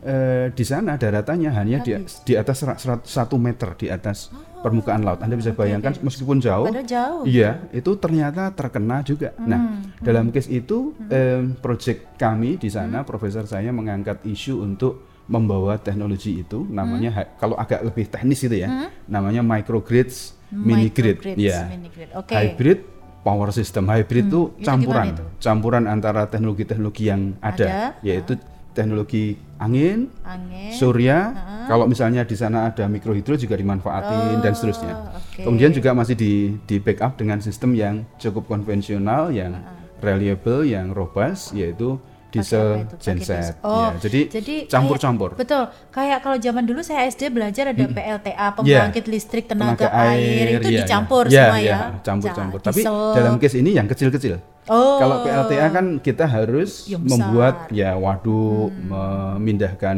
eh, 0.00 0.46
di 0.50 0.64
sana 0.64 0.94
daratannya 0.94 1.46
hanya 1.48 1.78
di, 1.78 1.94
di 2.24 2.34
atas 2.34 2.56
sera- 2.58 2.74
serat- 2.74 3.06
satu 3.06 3.38
meter 3.38 3.72
di 3.74 3.86
atas 3.88 4.34
permukaan 4.58 5.00
laut. 5.00 5.22
Anda 5.22 5.34
bisa 5.34 5.54
bayangkan 5.54 5.94
meskipun 5.96 6.38
jauh, 6.38 6.66
Padahal 6.66 6.82
jauh. 6.84 7.22
iya 7.22 7.62
itu 7.70 7.94
ternyata 7.94 8.50
terkena 8.50 9.00
juga. 9.00 9.30
Nah, 9.38 9.78
dalam 9.98 10.28
case 10.28 10.50
itu 10.50 10.90
em, 11.06 11.54
project 11.56 12.18
kami 12.18 12.58
di 12.58 12.66
sana, 12.66 13.02
profesor 13.02 13.46
saya 13.46 13.70
mengangkat 13.70 14.18
isu 14.24 14.58
untuk 14.58 15.06
membawa 15.24 15.78
teknologi 15.78 16.40
itu, 16.40 16.66
namanya 16.66 17.10
hi- 17.12 17.30
kalau 17.36 17.54
agak 17.54 17.84
lebih 17.84 18.08
teknis 18.08 18.42
itu 18.42 18.58
ya, 18.58 18.68
namanya 19.04 19.44
microgrids, 19.44 20.34
mini 20.50 20.88
grid, 20.88 21.20
ya 21.36 21.68
mini 21.68 21.86
grid. 21.88 22.10
Oke. 22.12 22.32
hybrid 22.32 22.80
power 23.28 23.52
system. 23.52 23.84
Hybrid 23.92 24.32
itu 24.32 24.56
itu 24.56 24.64
campuran, 24.64 25.12
itu? 25.12 25.24
campuran 25.44 25.84
antara 25.84 26.24
teknologi-teknologi 26.32 27.12
yang 27.12 27.36
ada, 27.44 27.66
Ada, 27.68 28.00
yaitu 28.00 28.40
teknologi 28.72 29.36
angin, 29.60 30.08
Angin. 30.24 30.72
surya. 30.72 31.36
Kalau 31.68 31.84
misalnya 31.84 32.24
di 32.24 32.32
sana 32.38 32.72
ada 32.72 32.88
mikrohidro 32.88 33.36
juga 33.36 33.60
dimanfaatin 33.60 34.40
dan 34.40 34.56
seterusnya. 34.56 34.94
Oh, 34.96 35.20
oke. 35.20 35.42
Kemudian 35.44 35.76
juga 35.76 35.92
masih 35.92 36.16
di 36.16 36.56
di 36.64 36.80
backup 36.80 37.20
dengan 37.20 37.44
sistem 37.44 37.76
yang 37.76 38.08
cukup 38.16 38.48
konvensional, 38.48 39.28
yang 39.28 39.60
reliable, 40.00 40.64
yang 40.64 40.96
robust, 40.96 41.52
yaitu 41.52 42.00
diesel 42.28 42.84
genset. 42.96 43.56
Oh, 43.60 43.88
Ya, 43.88 43.96
jadi, 43.98 44.20
jadi 44.28 44.54
campur-campur. 44.68 45.32
kayak- 45.32 45.40
betul. 45.40 45.62
Kayak 45.88 46.18
kalau 46.20 46.36
zaman 46.36 46.64
dulu 46.64 46.80
saya 46.80 47.04
SD 47.04 47.32
belajar 47.32 47.72
ada 47.72 47.84
PLTA, 47.88 48.46
pembangkit 48.52 49.04
listrik 49.06 49.48
tenaga, 49.48 49.88
air, 49.88 50.60
itu 50.60 50.68
iya, 50.68 50.84
dicampur 50.84 51.24
iya. 51.26 51.32
semua 51.32 51.58
Iya, 51.58 51.64
ya. 51.64 51.78
iya, 51.88 52.00
campur-campur. 52.00 52.58
Ja- 52.60 52.66
Tapi 52.68 52.80
dalam 53.16 53.34
case 53.38 53.56
ini 53.56 53.70
yang 53.72 53.86
kecil-kecil. 53.86 54.36
Oh. 54.68 55.00
Kalau 55.00 55.24
PLTA 55.24 55.66
kan 55.70 55.96
kita 55.98 56.28
harus 56.28 56.84
Yang 56.84 57.00
besar. 57.00 57.08
Hmm. 57.08 57.08
membuat 57.24 57.54
ya 57.72 57.90
waduk, 57.96 58.68
memindahkan 58.84 59.96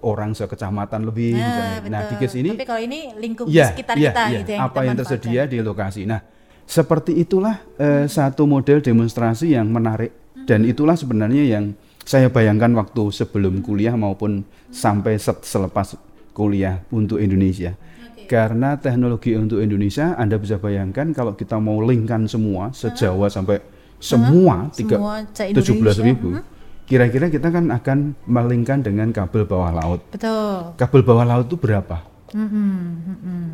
orang 0.00 0.32
sekecamatan 0.32 1.00
lebih 1.04 1.34
Nah, 1.34 1.42
misalnya. 1.42 1.78
Nah, 1.88 2.02
di 2.06 2.14
case 2.16 2.36
ini 2.38 2.50
Tapi 2.52 2.64
kalau 2.64 2.80
ini 2.80 2.98
lingkup 3.16 3.44
ya, 3.48 3.68
di 3.68 3.70
sekitar 3.74 3.94
ya, 3.96 4.02
kita 4.06 4.22
ya, 4.22 4.38
gitu 4.40 4.50
yang 4.52 4.62
apa 4.62 4.72
kita 4.72 4.80
yang 4.82 4.96
tersedia 4.96 5.42
di 5.44 5.56
lokasi. 5.60 6.00
Nah, 6.06 6.20
seperti 6.62 7.12
itulah 7.14 7.56
eh, 7.76 8.06
satu 8.06 8.42
model 8.44 8.80
demonstrasi 8.80 9.52
yang 9.52 9.66
menarik 9.66 10.25
dan 10.46 10.62
itulah 10.62 10.94
sebenarnya 10.94 11.44
yang 11.44 11.74
saya 12.06 12.30
bayangkan 12.30 12.70
waktu 12.78 13.10
sebelum 13.10 13.66
kuliah 13.66 13.98
maupun 13.98 14.46
sampai 14.70 15.18
set- 15.18 15.42
selepas 15.42 15.98
kuliah 16.30 16.86
untuk 16.94 17.18
Indonesia. 17.18 17.74
Karena 18.26 18.74
teknologi 18.74 19.38
untuk 19.38 19.62
Indonesia, 19.62 20.18
Anda 20.18 20.38
bisa 20.38 20.58
bayangkan 20.58 21.14
kalau 21.14 21.38
kita 21.38 21.62
mau 21.62 21.78
linkkan 21.82 22.26
semua 22.26 22.74
sejawa 22.74 23.30
sampai 23.30 23.62
semua 24.02 24.66
tiga 24.74 24.98
tujuh 25.54 25.78
belas 25.78 25.98
ribu, 26.02 26.42
kira-kira 26.90 27.30
kita 27.30 27.54
kan 27.54 27.70
akan 27.70 28.18
melingkan 28.26 28.82
dengan 28.82 29.14
kabel 29.14 29.46
bawah 29.46 29.70
laut. 29.70 30.00
Betul. 30.10 30.74
Kabel 30.74 31.02
bawah 31.06 31.22
laut 31.22 31.46
itu 31.46 31.58
berapa? 31.58 32.02
Mm-mm, 32.34 32.74
mm-mm. 33.06 33.46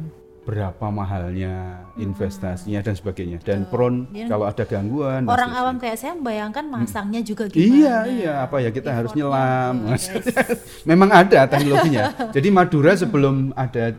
Berapa 0.42 0.90
mahalnya 0.90 1.54
investasinya 1.94 2.82
dan 2.82 2.92
sebagainya 2.92 3.38
dan 3.38 3.62
prone 3.62 4.10
kalau 4.26 4.42
ada 4.42 4.62
gangguan 4.62 5.22
Orang 5.24 5.54
awam 5.54 5.78
kayak 5.78 5.94
saya 5.94 6.12
membayangkan 6.12 6.66
masangnya 6.66 7.22
juga 7.22 7.46
gimana. 7.46 7.62
iya 7.62 7.96
iya 8.04 8.32
apa 8.42 8.58
ya 8.58 8.68
kita 8.68 8.90
harus 8.90 9.14
nyelam 9.14 9.94
memang 10.90 11.08
ada 11.08 11.46
teknologinya 11.46 12.10
jadi 12.34 12.48
Madura 12.50 12.90
sebelum 12.92 13.54
ada 13.54 13.94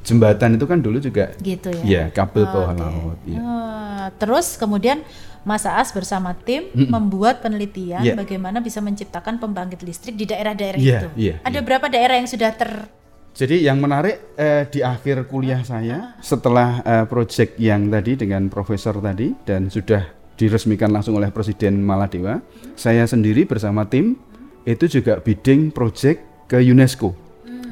jembatan 0.00 0.56
itu 0.56 0.64
kan 0.64 0.80
dulu 0.80 0.96
juga 0.96 1.36
Gitu 1.38 1.68
ya. 1.84 1.84
ya 1.84 2.02
kabel 2.08 2.42
bawah 2.44 2.72
Oke. 2.72 2.80
laut 2.80 3.18
ya. 3.22 3.38
Terus 4.16 4.56
kemudian 4.56 5.04
Mas 5.42 5.62
Aas 5.62 5.90
bersama 5.90 6.34
tim 6.34 6.66
membuat 6.74 7.38
penelitian 7.38 8.00
Iya. 8.00 8.14
bagaimana 8.16 8.58
bisa 8.58 8.80
menciptakan 8.80 9.38
pembangkit 9.38 9.82
listrik 9.82 10.14
di 10.14 10.24
daerah-daerah 10.24 10.78
Iya, 10.78 10.98
itu. 10.98 11.08
iya, 11.14 11.34
Ada 11.42 11.60
berapa 11.60 11.86
daerah 11.86 12.16
yang 12.16 12.26
sudah 12.26 12.50
ter 12.50 12.70
Jadi 13.32 13.64
yang 13.64 13.80
menarik 13.80 14.36
eh, 14.36 14.68
di 14.68 14.84
akhir 14.84 15.24
kuliah 15.24 15.64
saya 15.64 16.14
setelah 16.20 16.84
eh, 16.84 17.04
project 17.08 17.56
yang 17.56 17.88
tadi 17.88 18.12
dengan 18.14 18.52
profesor 18.52 19.00
tadi 19.00 19.32
dan 19.48 19.72
sudah 19.72 20.04
diresmikan 20.36 20.92
langsung 20.92 21.16
oleh 21.16 21.32
Presiden 21.32 21.80
Maladewa, 21.80 22.44
saya 22.74 23.08
sendiri 23.08 23.48
bersama 23.48 23.88
tim 23.88 24.20
itu 24.64 24.84
juga 24.84 25.16
bidding 25.16 25.72
project 25.72 26.20
ke 26.44 26.60
UNESCO. 26.60 27.16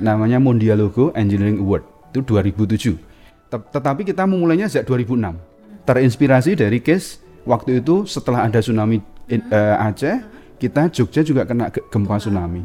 Namanya 0.00 0.40
Mondialogo 0.40 1.12
Engineering 1.12 1.60
Award. 1.60 1.84
Itu 2.08 2.24
2007. 2.24 2.96
Tet- 3.46 3.68
Tetapi 3.70 4.02
kita 4.02 4.24
memulainya 4.24 4.64
sejak 4.64 4.88
2006. 4.88 5.36
Terinspirasi 5.84 6.56
dari 6.56 6.80
case 6.80 7.20
waktu 7.44 7.84
itu 7.84 8.08
setelah 8.08 8.48
ada 8.48 8.64
tsunami 8.64 8.96
in- 9.28 9.44
eh, 9.44 9.76
Aceh, 9.76 10.24
kita 10.56 10.88
Jogja 10.88 11.20
juga 11.20 11.44
kena 11.44 11.68
ge- 11.68 11.84
gempa 11.86 12.16
tsunami. 12.16 12.64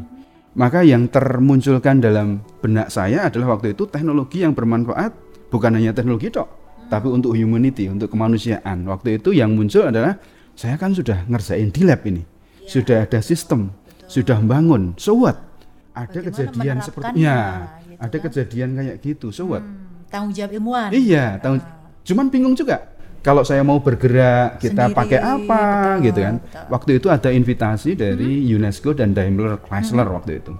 Maka 0.56 0.80
yang 0.80 1.12
termunculkan 1.12 2.00
dalam 2.00 2.40
benak 2.64 2.88
saya 2.88 3.28
adalah 3.28 3.60
waktu 3.60 3.76
itu 3.76 3.84
teknologi 3.92 4.40
yang 4.40 4.56
bermanfaat 4.56 5.12
bukan 5.52 5.76
hanya 5.76 5.92
teknologi 5.92 6.32
tok, 6.32 6.48
tapi 6.88 7.12
untuk 7.12 7.36
humanity, 7.36 7.92
untuk 7.92 8.08
kemanusiaan. 8.08 8.88
Waktu 8.88 9.20
itu 9.20 9.36
yang 9.36 9.52
muncul 9.52 9.84
adalah 9.84 10.16
saya 10.56 10.80
kan 10.80 10.96
sudah 10.96 11.28
ngerjain 11.28 11.68
di 11.68 11.84
lab 11.84 12.00
ini, 12.08 12.24
sudah 12.64 13.04
ada 13.04 13.20
sistem, 13.20 13.68
sudah 14.08 14.40
bangun, 14.40 14.96
so 14.96 15.12
what? 15.20 15.36
Ada 15.92 16.24
Bagaimana 16.24 16.24
kejadian 16.24 16.76
seperti 16.80 17.16
ya, 17.20 17.36
gitu 17.36 18.00
ada 18.00 18.16
kejadian 18.16 18.68
kayak 18.80 18.96
gitu, 19.04 19.26
so 19.28 19.44
what? 19.52 19.60
hmm, 19.60 20.08
tanggung 20.08 20.32
jawab 20.32 20.56
ilmuwan? 20.56 20.88
Iya, 20.88 21.36
tahu. 21.36 21.60
Cuman 22.06 22.32
bingung 22.32 22.56
juga. 22.56 22.95
Kalau 23.26 23.42
saya 23.42 23.66
mau 23.66 23.82
bergerak, 23.82 24.62
kita 24.62 24.86
Sendiri, 24.86 24.98
pakai 25.02 25.18
apa, 25.18 25.62
betul, 25.98 26.06
gitu 26.06 26.20
kan? 26.22 26.34
betul. 26.38 26.64
Waktu 26.70 26.90
itu 27.02 27.06
ada 27.10 27.30
invitasi 27.34 27.90
dari 27.98 28.46
UNESCO 28.46 28.94
dan 28.94 29.10
Daimler 29.10 29.58
Chrysler 29.58 30.06
waktu 30.06 30.38
itu. 30.38 30.54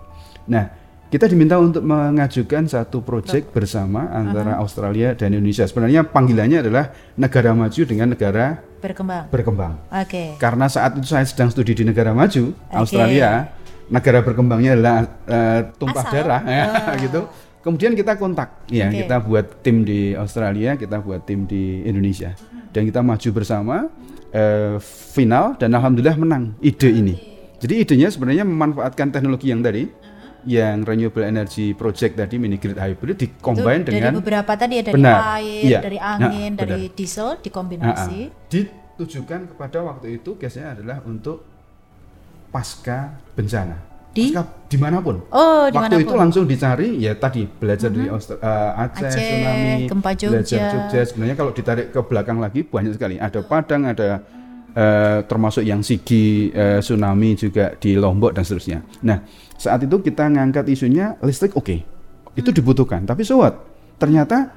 Nah, 0.51 0.67
kita 1.07 1.31
diminta 1.31 1.63
untuk 1.63 1.87
mengajukan 1.87 2.67
satu 2.67 3.07
proyek 3.07 3.55
bersama 3.55 4.11
antara 4.11 4.59
Australia 4.59 5.15
dan 5.15 5.31
Indonesia. 5.31 5.63
Sebenarnya 5.63 6.11
panggilannya 6.11 6.59
adalah 6.67 6.91
negara 7.15 7.55
maju 7.55 7.83
dengan 7.87 8.11
negara 8.11 8.59
Berkembang. 8.83 9.31
berkembang. 9.31 9.75
Oke. 9.95 10.35
Karena 10.43 10.67
saat 10.67 10.99
itu 10.99 11.07
saya 11.07 11.23
sedang 11.23 11.55
studi 11.55 11.71
di 11.71 11.87
negara 11.87 12.11
maju, 12.11 12.51
Australia, 12.75 13.47
negara 13.87 14.27
berkembangnya 14.27 14.75
adalah 14.75 14.97
eh, 15.31 15.61
tumpah 15.79 16.03
Asal. 16.03 16.13
darah, 16.19 16.43
ya, 16.43 16.65
gitu. 17.07 17.31
Kemudian 17.67 17.99
kita 17.99 18.15
kontak, 18.15 18.63
ya 18.71 18.87
Oke. 18.87 19.03
kita 19.03 19.19
buat 19.27 19.59
tim 19.67 19.83
di 19.83 20.15
Australia, 20.15 20.79
kita 20.79 21.03
buat 21.03 21.27
tim 21.27 21.51
di 21.51 21.83
Indonesia, 21.83 22.31
dan 22.71 22.87
kita 22.87 23.03
maju 23.03 23.29
bersama 23.35 23.91
eh, 24.31 24.79
final 25.11 25.59
dan 25.59 25.75
alhamdulillah 25.75 26.15
menang 26.15 26.55
ide 26.63 26.95
ini. 26.95 27.19
Jadi 27.59 27.83
idenya 27.83 28.07
sebenarnya 28.07 28.47
memanfaatkan 28.47 29.11
teknologi 29.11 29.51
yang 29.51 29.67
tadi, 29.67 29.91
yang 30.47 30.87
renewable 30.87 31.27
energy 31.27 31.75
project 31.75 32.15
tadi 32.15 32.39
mini 32.39 32.55
grid 32.55 32.79
hybrid 32.79 33.19
dikombin 33.19 33.83
dengan 33.83 34.15
dari 34.15 34.19
beberapa 34.23 34.53
tadi 34.55 34.75
ya 34.79 34.83
dari 34.87 34.95
Benar, 35.03 35.19
air, 35.43 35.63
iya. 35.67 35.81
dari 35.83 35.99
Nah, 35.99 36.11
angin, 36.15 36.51
benar. 36.55 36.69
dari 36.71 36.83
diesel 36.95 37.29
dikombinasi. 37.43 38.19
Ah, 38.23 38.31
ah. 38.31 38.47
ditujukan 38.47 39.41
kepada 39.51 39.83
waktu 39.83 40.23
itu 40.23 40.39
case-nya 40.39 40.79
adalah 40.79 41.03
untuk 41.03 41.43
pasca 42.55 43.19
bencana. 43.35 43.96
Di? 44.17 44.33
Pasca 44.33 44.43
di 44.67 44.79
mana 44.81 44.99
pun. 45.05 45.17
Oh, 45.31 45.69
waktu 45.69 45.73
di 45.73 45.79
mana 45.79 45.95
pun. 46.01 46.05
itu 46.09 46.15
langsung 46.17 46.45
dicari 46.49 46.89
ya 46.99 47.13
tadi 47.15 47.45
belajar 47.45 47.93
dari 47.93 48.09
Austra- 48.09 48.41
eh, 48.41 48.83
Aceh, 48.83 49.07
Aceh, 49.07 49.21
tsunami, 49.21 49.73
gempa 49.87 50.11
belajar 50.17 50.41
Jogja. 50.41 50.65
Jogja. 50.73 51.01
Sebenarnya 51.05 51.37
kalau 51.37 51.53
ditarik 51.53 51.87
ke 51.93 52.01
belakang 52.01 52.39
lagi 52.41 52.61
banyak 52.65 52.93
sekali. 52.97 53.15
Ada 53.21 53.45
Padang, 53.45 53.85
ada 53.87 54.25
eh, 54.77 55.19
termasuk 55.29 55.63
yang 55.63 55.81
Sigi, 55.85 56.51
eh, 56.51 56.81
tsunami 56.81 57.37
juga 57.37 57.77
di 57.77 57.95
Lombok 57.97 58.33
dan 58.35 58.43
seterusnya. 58.43 58.81
Nah, 59.05 59.21
saat 59.57 59.85
itu 59.85 60.01
kita 60.01 60.27
ngangkat 60.33 60.67
isunya 60.73 61.15
listrik 61.21 61.55
oke. 61.55 61.77
Itu 62.37 62.53
dibutuhkan, 62.53 63.09
tapi 63.09 63.25
so 63.25 63.41
what? 63.41 63.57
Ternyata 63.97 64.53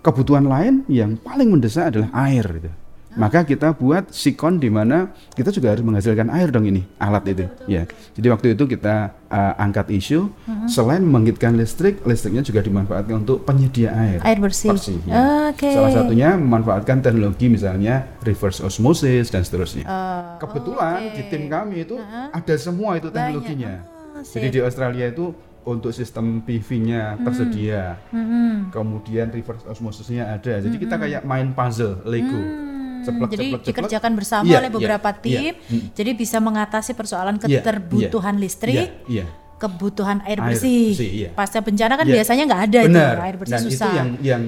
kebutuhan 0.00 0.48
lain 0.48 0.88
yang 0.88 1.20
paling 1.20 1.52
mendesak 1.52 1.92
adalah 1.92 2.08
air 2.28 2.44
gitu. 2.48 2.70
Maka 3.18 3.42
kita 3.42 3.74
buat 3.74 4.14
sikon 4.14 4.62
di 4.62 4.70
mana 4.70 5.10
kita 5.34 5.50
juga 5.50 5.74
harus 5.74 5.82
menghasilkan 5.82 6.30
air 6.30 6.54
dong 6.54 6.62
ini 6.62 6.86
alat 7.02 7.26
itu. 7.26 7.46
Ya. 7.66 7.82
Jadi 8.14 8.26
waktu 8.30 8.46
itu 8.54 8.70
kita 8.70 9.10
uh, 9.26 9.54
angkat 9.58 9.90
isu 9.90 10.30
selain 10.70 11.02
membangkitkan 11.02 11.58
listrik, 11.58 12.06
listriknya 12.06 12.46
juga 12.46 12.62
dimanfaatkan 12.62 13.26
untuk 13.26 13.42
penyedia 13.42 13.90
air. 13.90 14.18
Air 14.22 14.38
bersih. 14.38 14.70
Bersih, 14.70 14.98
ya. 15.10 15.50
Oke. 15.50 15.74
Salah 15.74 15.90
satunya 15.90 16.38
memanfaatkan 16.38 17.02
teknologi 17.02 17.50
misalnya 17.50 18.06
reverse 18.22 18.62
osmosis 18.62 19.34
dan 19.34 19.42
seterusnya. 19.42 19.90
Eh, 19.90 20.22
Kebetulan 20.38 21.10
oke. 21.10 21.16
di 21.18 21.22
tim 21.26 21.50
kami 21.50 21.82
itu 21.82 21.98
ada 22.30 22.54
semua 22.54 22.94
itu 22.94 23.10
teknologinya. 23.10 23.82
Ah, 24.14 24.22
Jadi 24.22 24.46
di 24.54 24.60
Australia 24.62 25.10
itu 25.10 25.34
untuk 25.66 25.92
sistem 25.92 26.40
PV-nya 26.40 27.20
tersedia. 27.20 27.98
Mm-mm. 28.14 28.72
Kemudian 28.72 29.28
reverse 29.34 29.66
osmosisnya 29.68 30.30
ada. 30.30 30.62
Jadi 30.62 30.76
kita 30.78 30.96
kayak 30.96 31.22
main 31.26 31.52
puzzle 31.52 32.00
Lego. 32.06 32.38
Ceplok, 32.38 32.69
Hmm, 33.02 33.26
Jadi 33.26 33.26
ceplok, 33.26 33.30
ceplok. 33.30 33.62
dikerjakan 33.66 34.12
bersama 34.12 34.44
Iya, 34.44 34.56
oleh 34.58 34.66
iya, 34.66 34.76
beberapa 34.76 35.08
iya. 35.10 35.20
tim. 35.20 35.52
Hmm. 35.58 35.82
Jadi 35.92 36.10
bisa 36.12 36.38
mengatasi 36.38 36.92
persoalan 36.92 37.36
Iya, 37.36 37.44
keterbutuhan 37.58 38.34
iya, 38.34 38.40
listrik 38.40 38.74
Iya, 38.76 38.86
iya. 39.06 39.24
kebutuhan 39.56 40.18
air 40.22 40.36
Air 40.36 40.40
bersih. 40.46 40.92
bersih, 40.92 41.10
iya. 41.10 41.28
Pasca 41.30 41.58
bencana 41.58 41.94
kan 41.94 42.04
Iya. 42.04 42.14
biasanya 42.14 42.44
nggak 42.46 42.62
ada 42.62 42.78
itu 42.82 42.98
air 42.98 43.36
bersih 43.36 43.52
Dan 43.52 43.62
susah. 43.62 43.86
itu 43.86 43.96
yang 43.96 44.08
yang 44.20 44.42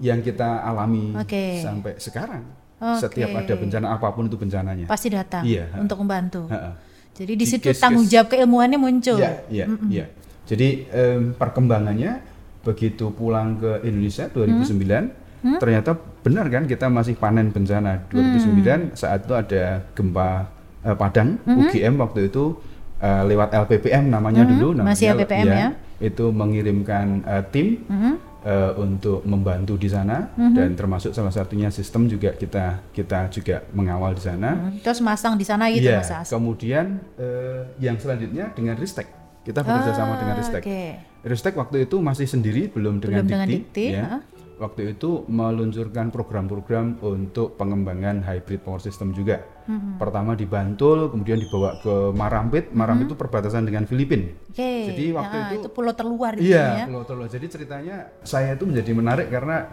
yang 0.00 0.18
kita 0.18 0.48
alami 0.62 1.12
Oke. 1.14 1.60
sampai 1.60 1.92
sekarang. 1.96 2.42
Oke. 2.78 3.00
Setiap 3.02 3.30
ada 3.34 3.54
bencana 3.54 3.86
apa 3.90 4.08
pun 4.08 4.24
itu 4.24 4.34
bencananya. 4.34 4.84
Pasti 4.86 5.08
datang 5.08 5.44
Iya. 5.44 5.68
untuk 5.76 6.00
membantu. 6.00 6.48
Ha-ha. 6.48 6.72
Jadi 7.12 7.32
di 7.34 7.38
Di 7.38 7.46
situ 7.46 7.68
case-case- 7.68 7.82
tanggung 7.82 8.06
jawab 8.06 8.28
keilmuannya 8.28 8.78
muncul. 8.78 9.20
Iya, 9.20 9.44
iya, 9.46 9.64
iya. 9.86 10.04
Jadi 10.42 10.88
em, 10.88 11.36
perkembangannya 11.36 12.24
begitu 12.60 13.08
pulang 13.10 13.56
ke 13.56 13.80
Indonesia 13.82 14.24
2009 14.26 15.04
Hmm? 15.04 15.29
Ternyata 15.56 15.90
benar 16.20 16.46
kan 16.46 16.64
kita 16.64 16.86
masih 16.86 17.14
panen 17.14 17.48
bencana 17.48 18.04
2009 18.08 18.92
saat 18.92 19.24
itu 19.24 19.32
ada 19.32 19.62
gempa 19.90 20.48
eh, 20.80 20.92
Padang 20.92 21.40
Hmm? 21.42 21.60
UGM 21.62 21.94
waktu 21.96 22.28
itu 22.28 22.56
eh, 22.96 23.22
lewat 23.24 23.48
LPPM 23.58 24.08
namanya 24.08 24.44
dulu 24.44 24.72
namanya 24.72 24.90
masih 24.90 25.06
LPPM 25.14 25.46
ya. 25.46 25.68
itu 25.98 26.24
mengirimkan 26.30 27.06
eh, 27.22 27.44
tim 27.48 27.66
Mhm. 27.82 28.12
eh, 28.42 28.72
untuk 28.74 29.20
membantu 29.22 29.76
di 29.76 29.88
sana 29.88 30.28
dan 30.32 30.72
termasuk 30.74 31.12
salah 31.12 31.28
satunya 31.30 31.68
sistem 31.68 32.04
juga 32.04 32.32
kita 32.32 32.80
kita 32.90 33.28
juga 33.28 33.60
mengawal 33.70 34.12
di 34.12 34.22
sana. 34.22 34.50
Hmm, 34.52 34.80
Terus 34.80 35.00
masang 35.00 35.34
di 35.34 35.44
sana 35.44 35.68
gitu 35.68 35.84
Iya, 35.86 36.00
Mas 36.00 36.12
As. 36.14 36.28
kemudian 36.28 36.86
eh, 37.16 37.68
yang 37.78 37.96
selanjutnya 37.96 38.48
dengan 38.50 38.74
Ristek. 38.74 39.08
Kita 39.40 39.60
bekerja 39.60 39.92
sama 39.94 40.16
dengan 40.16 40.36
Ah, 40.36 40.40
Ristek. 40.40 40.62
Oke. 40.62 40.84
Ristek 41.22 41.52
waktu 41.54 41.76
itu 41.82 41.96
masih 41.98 42.24
sendiri, 42.24 42.68
belum 42.68 42.96
dengan 42.96 43.20
Belum 43.20 43.28
dengan 43.30 43.46
Dikti. 43.46 43.60
Dikti, 43.82 43.84
ya. 43.90 44.04
ha. 44.06 44.18
Waktu 44.60 44.92
itu 44.92 45.24
meluncurkan 45.24 46.12
program-program 46.12 47.00
untuk 47.00 47.56
pengembangan 47.56 48.20
hybrid 48.20 48.60
power 48.60 48.76
system 48.76 49.16
juga. 49.16 49.40
Hmm. 49.64 49.96
Pertama 49.96 50.36
di 50.36 50.44
Bantul, 50.44 51.08
kemudian 51.08 51.40
dibawa 51.40 51.80
ke 51.80 52.12
Marampit. 52.12 52.68
Marampit 52.76 53.08
itu 53.08 53.16
perbatasan 53.16 53.64
dengan 53.64 53.88
Filipina. 53.88 54.28
Oke. 54.52 54.92
Jadi 54.92 55.16
waktu 55.16 55.36
Nah, 55.40 55.48
itu- 55.56 55.72
pulau 55.72 55.96
terluar 55.96 56.36
Iya, 56.36 56.84
ya. 56.84 56.84
Pulau 56.84 57.08
Tolo. 57.08 57.24
Jadi 57.24 57.48
ceritanya 57.48 58.12
saya 58.20 58.52
itu 58.52 58.68
menjadi 58.68 58.92
menarik 58.92 59.32
karena 59.32 59.64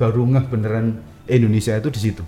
baru 0.00 0.24
ngeh 0.24 0.44
beneran 0.48 0.86
Indonesia 1.28 1.76
itu 1.76 1.92
di 1.92 2.00
situ. 2.00 2.24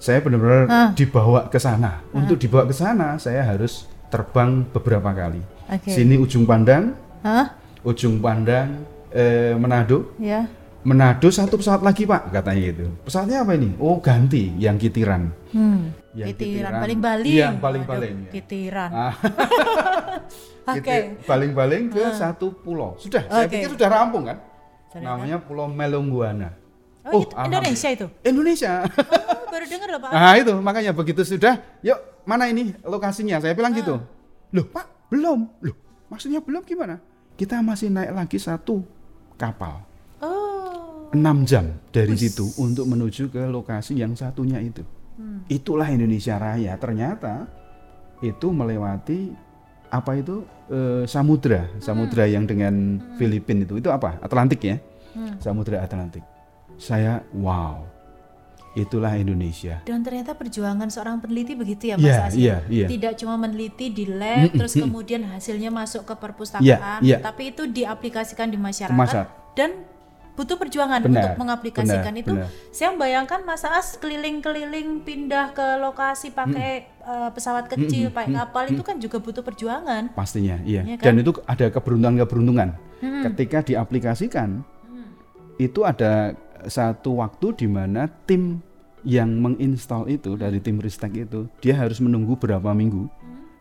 Saya 0.00 0.24
benar-benar 0.24 0.64
Ah. 0.64 0.90
dibawa 0.96 1.52
ke 1.52 1.60
sana. 1.60 2.00
Untuk 2.08 2.40
dibawa 2.40 2.64
ke 2.64 2.72
sana, 2.72 3.20
saya 3.20 3.44
harus 3.44 3.84
terbang 4.08 4.64
beberapa 4.64 5.12
kali. 5.12 5.44
Oke. 5.68 5.92
Sini 5.92 6.16
ujung 6.16 6.48
pandang, 6.48 6.96
Hah? 7.20 7.52
ujung 7.84 8.16
pandang 8.16 8.88
eh, 9.08 9.52
Manado. 9.56 10.12
Ya. 10.16 10.48
Manado 10.78 11.28
satu 11.28 11.58
pesawat 11.58 11.82
lagi 11.82 12.06
pak, 12.06 12.30
katanya 12.30 12.60
gitu. 12.70 12.86
Pesawatnya 13.02 13.42
apa 13.42 13.52
ini? 13.58 13.74
Oh 13.76 13.98
ganti, 13.98 14.54
yang 14.56 14.78
kitiran. 14.78 15.28
Hmm. 15.50 15.90
Yang 16.14 16.34
Kitiran, 16.34 16.70
kitiran. 16.70 16.80
baling-baling. 16.80 17.34
Iya, 17.34 17.48
baling-baling, 17.54 18.14
Waduh, 18.14 18.26
ya. 18.26 18.32
Kitiran. 18.32 18.90
Ah, 18.90 19.14
Oke. 20.70 20.80
Kiti- 20.82 21.06
baling-baling 21.26 21.82
ke 21.88 22.02
satu 22.12 22.54
pulau. 22.54 22.94
Sudah, 22.96 23.22
saya 23.26 23.46
Oke. 23.46 23.54
pikir 23.54 23.68
sudah 23.74 23.88
rampung 23.88 24.24
kan? 24.26 24.38
Ternyata. 24.88 25.08
Namanya 25.14 25.36
Pulau 25.38 25.68
Melongguana. 25.68 26.48
Oh, 27.04 27.22
itu 27.22 27.32
alhamdulillah. 27.32 27.44
Indonesia 27.64 27.88
itu. 27.92 28.06
Indonesia. 28.22 28.72
Oh, 28.88 29.48
baru 29.48 29.64
dengar 29.64 29.88
loh 29.88 30.00
Pak. 30.00 30.10
nah 30.12 30.32
itu 30.36 30.52
makanya 30.58 30.92
begitu 30.92 31.22
sudah, 31.24 31.54
yuk 31.80 31.98
mana 32.22 32.48
ini 32.48 32.72
lokasinya? 32.82 33.40
Saya 33.40 33.52
bilang 33.52 33.72
gitu. 33.72 33.96
Ah. 33.96 34.04
Loh 34.52 34.66
Pak, 34.68 35.08
belum. 35.08 35.38
Loh, 35.64 35.76
maksudnya 36.08 36.40
belum 36.40 36.64
gimana? 36.64 37.00
Kita 37.34 37.60
masih 37.60 37.88
naik 37.88 38.12
lagi 38.12 38.36
satu 38.36 38.80
kapal. 39.36 39.84
Oh. 41.08 41.16
6 41.16 41.48
jam 41.48 41.64
dari 41.88 42.12
situ 42.14 42.52
untuk 42.60 42.84
menuju 42.84 43.32
ke 43.32 43.48
lokasi 43.48 43.96
yang 43.96 44.12
satunya 44.12 44.60
itu. 44.60 44.84
Hmm. 45.16 45.42
Itulah 45.48 45.88
Indonesia 45.88 46.36
Raya. 46.36 46.76
Ternyata 46.76 47.48
itu 48.20 48.52
melewati 48.52 49.32
apa 49.88 50.12
itu 50.14 50.44
eh, 50.68 51.08
samudra, 51.08 51.64
samudra 51.80 52.28
yang 52.28 52.44
dengan 52.44 53.00
Filipina 53.16 53.64
itu 53.64 53.80
itu 53.80 53.88
apa? 53.88 54.20
Atlantik 54.20 54.60
ya, 54.60 54.76
Hmm. 55.16 55.40
samudra 55.40 55.80
Atlantik. 55.80 56.20
Saya 56.76 57.24
wow, 57.32 57.82
itulah 58.76 59.16
Indonesia. 59.16 59.80
Dan 59.82 60.04
ternyata 60.04 60.36
perjuangan 60.36 60.86
seorang 60.86 61.18
peneliti 61.18 61.56
begitu 61.56 61.90
ya 61.90 61.96
Mas 61.96 62.04
Iya, 62.04 62.20
Asyik? 62.28 62.38
iya, 62.38 62.56
iya. 62.68 62.86
Tidak 62.86 63.12
cuma 63.18 63.34
meneliti 63.34 63.90
di 63.90 64.04
lab, 64.06 64.52
terus 64.52 64.76
kemudian 64.76 65.24
hasilnya 65.26 65.72
masuk 65.72 66.04
ke 66.04 66.14
perpustakaan, 66.14 67.00
Iya, 67.02 67.02
iya. 67.02 67.18
tapi 67.18 67.50
itu 67.50 67.66
diaplikasikan 67.66 68.52
di 68.52 68.58
masyarakat, 68.60 68.94
Masyarakat. 68.94 69.56
dan 69.56 69.70
butuh 70.38 70.54
perjuangan 70.54 71.02
Benar, 71.02 71.10
untuk 71.10 71.30
mengaplikasikan 71.42 72.14
benar, 72.14 72.22
itu. 72.22 72.32
benar. 72.38 72.48
Saya 72.70 72.94
membayangkan 72.94 73.42
Mas 73.42 73.66
As 73.66 73.98
keliling-keliling 73.98 75.02
pindah 75.02 75.50
ke 75.50 75.82
lokasi 75.82 76.30
pakai 76.30 76.86
eh, 76.86 77.30
pesawat 77.34 77.66
kecil, 77.66 78.14
pakai 78.14 78.38
kapal 78.38 78.70
itu 78.70 78.86
kan 78.86 79.02
juga 79.02 79.18
butuh 79.18 79.42
perjuangan. 79.42 80.14
Pastinya, 80.14 80.62
iya. 80.62 80.86
Iya 80.86 81.02
kan? 81.02 81.10
Dan 81.10 81.26
itu 81.26 81.34
ada 81.42 81.66
keberuntungan-keberuntungan. 81.74 82.68
Ketika 82.98 83.66
diaplikasikan, 83.66 84.62
itu 85.58 85.82
ada 85.82 86.38
satu 86.70 87.18
waktu 87.18 87.58
di 87.58 87.66
mana 87.66 88.06
tim 88.26 88.62
yang 89.02 89.30
menginstal 89.42 90.06
itu 90.06 90.38
dari 90.38 90.62
tim 90.62 90.78
Ristek 90.78 91.26
itu, 91.26 91.50
dia 91.58 91.74
harus 91.74 91.98
menunggu 91.98 92.38
berapa 92.38 92.70
minggu 92.70 93.10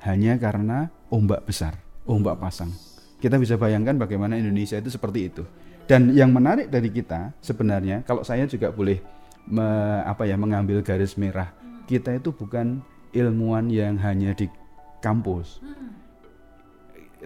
hanya 0.06 0.38
karena 0.38 0.94
ombak 1.10 1.46
besar, 1.46 1.78
ombak 2.06 2.38
pasang. 2.38 2.70
Kita 3.18 3.42
bisa 3.42 3.58
bayangkan 3.58 3.98
bagaimana 3.98 4.38
Indonesia 4.38 4.78
itu 4.78 4.94
seperti 4.94 5.34
itu. 5.34 5.42
Dan 5.88 6.12
yang 6.12 6.36
menarik 6.36 6.68
dari 6.68 6.92
kita 6.92 7.32
sebenarnya, 7.40 8.04
kalau 8.04 8.20
saya 8.20 8.44
juga 8.44 8.76
boleh 8.76 9.00
me- 9.48 10.04
apa 10.04 10.28
ya 10.28 10.36
mengambil 10.36 10.84
garis 10.84 11.16
merah, 11.16 11.56
kita 11.88 12.20
itu 12.20 12.36
bukan 12.36 12.84
ilmuwan 13.16 13.72
yang 13.72 13.96
hanya 14.04 14.36
di 14.36 14.52
kampus. 15.00 15.64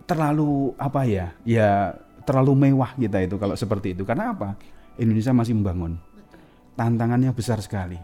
Terlalu 0.05 0.77
apa 0.77 1.01
ya 1.09 1.33
ya 1.41 1.97
terlalu 2.21 2.69
mewah 2.69 2.93
kita 2.93 3.25
itu 3.25 3.41
kalau 3.41 3.57
seperti 3.57 3.97
itu. 3.97 4.05
Karena 4.05 4.29
apa? 4.29 4.53
Indonesia 5.01 5.33
masih 5.33 5.57
membangun. 5.57 5.97
Tantangannya 6.77 7.33
besar 7.33 7.57
sekali. 7.65 7.97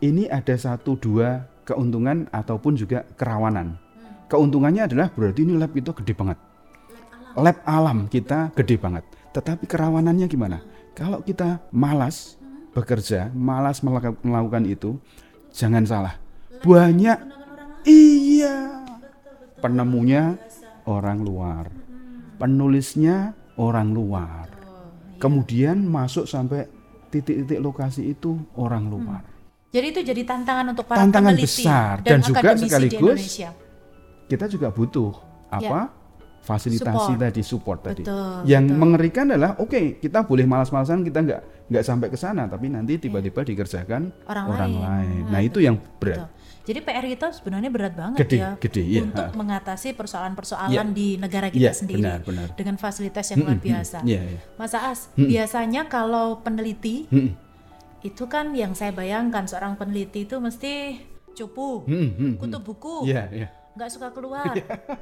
Ini 0.00 0.32
ada 0.32 0.56
satu 0.56 0.96
dua 0.96 1.44
keuntungan 1.68 2.24
ataupun 2.32 2.72
juga 2.72 3.04
kerawanan. 3.20 3.76
Keuntungannya 4.32 4.88
adalah 4.88 5.12
berarti 5.12 5.44
ini 5.44 5.60
lab 5.60 5.76
itu 5.76 5.92
gede 5.92 6.16
banget. 6.16 6.40
Lab 7.36 7.60
alam 7.68 8.08
kita 8.08 8.48
gede 8.56 8.80
banget 8.80 9.04
tetapi 9.30 9.64
kerawanannya 9.66 10.26
gimana? 10.26 10.58
Kalau 10.94 11.22
kita 11.22 11.62
malas 11.70 12.40
bekerja 12.70 13.30
malas 13.34 13.82
melakukan 14.22 14.62
itu 14.66 14.98
jangan 15.50 15.82
salah. 15.86 16.14
Banyak 16.62 17.18
iya. 17.86 18.84
Penemunya 19.60 20.40
orang 20.88 21.20
luar, 21.20 21.68
penulisnya 22.40 23.36
orang 23.60 23.92
luar, 23.92 24.48
kemudian 25.20 25.84
masuk 25.84 26.24
sampai 26.24 26.64
titik-titik 27.12 27.60
lokasi 27.60 28.16
itu 28.16 28.40
orang 28.56 28.88
luar. 28.88 29.20
Jadi 29.68 29.86
itu 29.92 30.00
jadi 30.00 30.22
tantangan 30.24 30.72
untuk 30.72 30.88
para 30.88 31.04
Tantangan 31.04 31.36
peneliti 31.36 31.60
besar. 31.60 31.94
dan, 32.00 32.08
dan 32.08 32.20
juga 32.24 32.40
akademisi 32.40 32.56
di 32.56 32.66
sekaligus 32.66 33.20
Indonesia. 33.20 33.50
Kita 34.32 34.44
juga 34.48 34.68
butuh 34.72 35.12
apa? 35.52 35.80
Fasilitasi 36.40 36.88
Support. 37.12 37.20
tadi, 37.20 37.40
support 37.44 37.78
tadi. 37.82 38.02
Betul, 38.02 38.42
Yang 38.44 38.64
betul. 38.66 38.78
mengerikan 38.78 39.26
adalah, 39.28 39.50
oke, 39.56 39.80
kita 39.98 40.24
boleh 40.24 40.44
malas-malasan, 40.44 41.04
kita 41.04 41.20
nggak 41.20 41.40
nggak 41.68 41.84
sampai 41.84 42.08
ke 42.08 42.16
sana, 42.16 42.48
tapi 42.48 42.66
nanti 42.66 42.96
tiba-tiba 42.96 43.44
dikerjakan 43.44 44.10
Orang 44.24 44.46
orang, 44.48 44.70
lain. 44.70 44.82
lain. 44.82 45.20
Nah, 45.22 45.30
Nah 45.30 45.40
itu 45.40 45.58
yang 45.60 45.76
berat. 45.96 46.26
Betul. 46.26 46.38
Jadi 46.60 46.78
PR 46.80 47.04
kita 47.06 47.26
sebenarnya 47.30 47.70
berat 47.70 47.94
banget 47.94 48.18
Gede, 48.20 48.38
ya 48.38 48.50
gede, 48.56 48.82
iya. 48.82 49.00
untuk 49.02 49.26
Ha. 49.26 49.34
mengatasi 49.34 49.88
persoalan-persoalan 49.92 50.86
di 50.90 51.16
negara 51.16 51.48
kita 51.48 51.60
Iya, 51.60 51.72
sendiri 51.72 52.00
benar, 52.00 52.20
benar. 52.22 52.48
dengan 52.54 52.76
fasilitas 52.76 53.26
yang 53.28 53.42
luar 53.42 53.58
biasa. 53.58 53.98
Iya, 54.02 54.20
iya. 54.28 54.40
Mas 54.54 54.72
Aas, 54.72 55.00
biasanya 55.14 55.86
kalau 55.86 56.40
peneliti 56.40 57.04
Mm-mm. 57.06 57.32
itu 58.02 58.24
kan 58.26 58.52
yang 58.52 58.72
saya 58.72 58.92
bayangkan 58.92 59.44
seorang 59.44 59.74
peneliti 59.74 60.24
itu 60.24 60.36
mesti 60.36 61.00
cupu, 61.32 61.84
kutub 62.36 62.62
buku, 62.62 62.96
Iya, 63.04 63.22
iya. 63.30 63.48
Nggak 63.80 63.90
suka 63.90 64.12
keluar, 64.12 64.52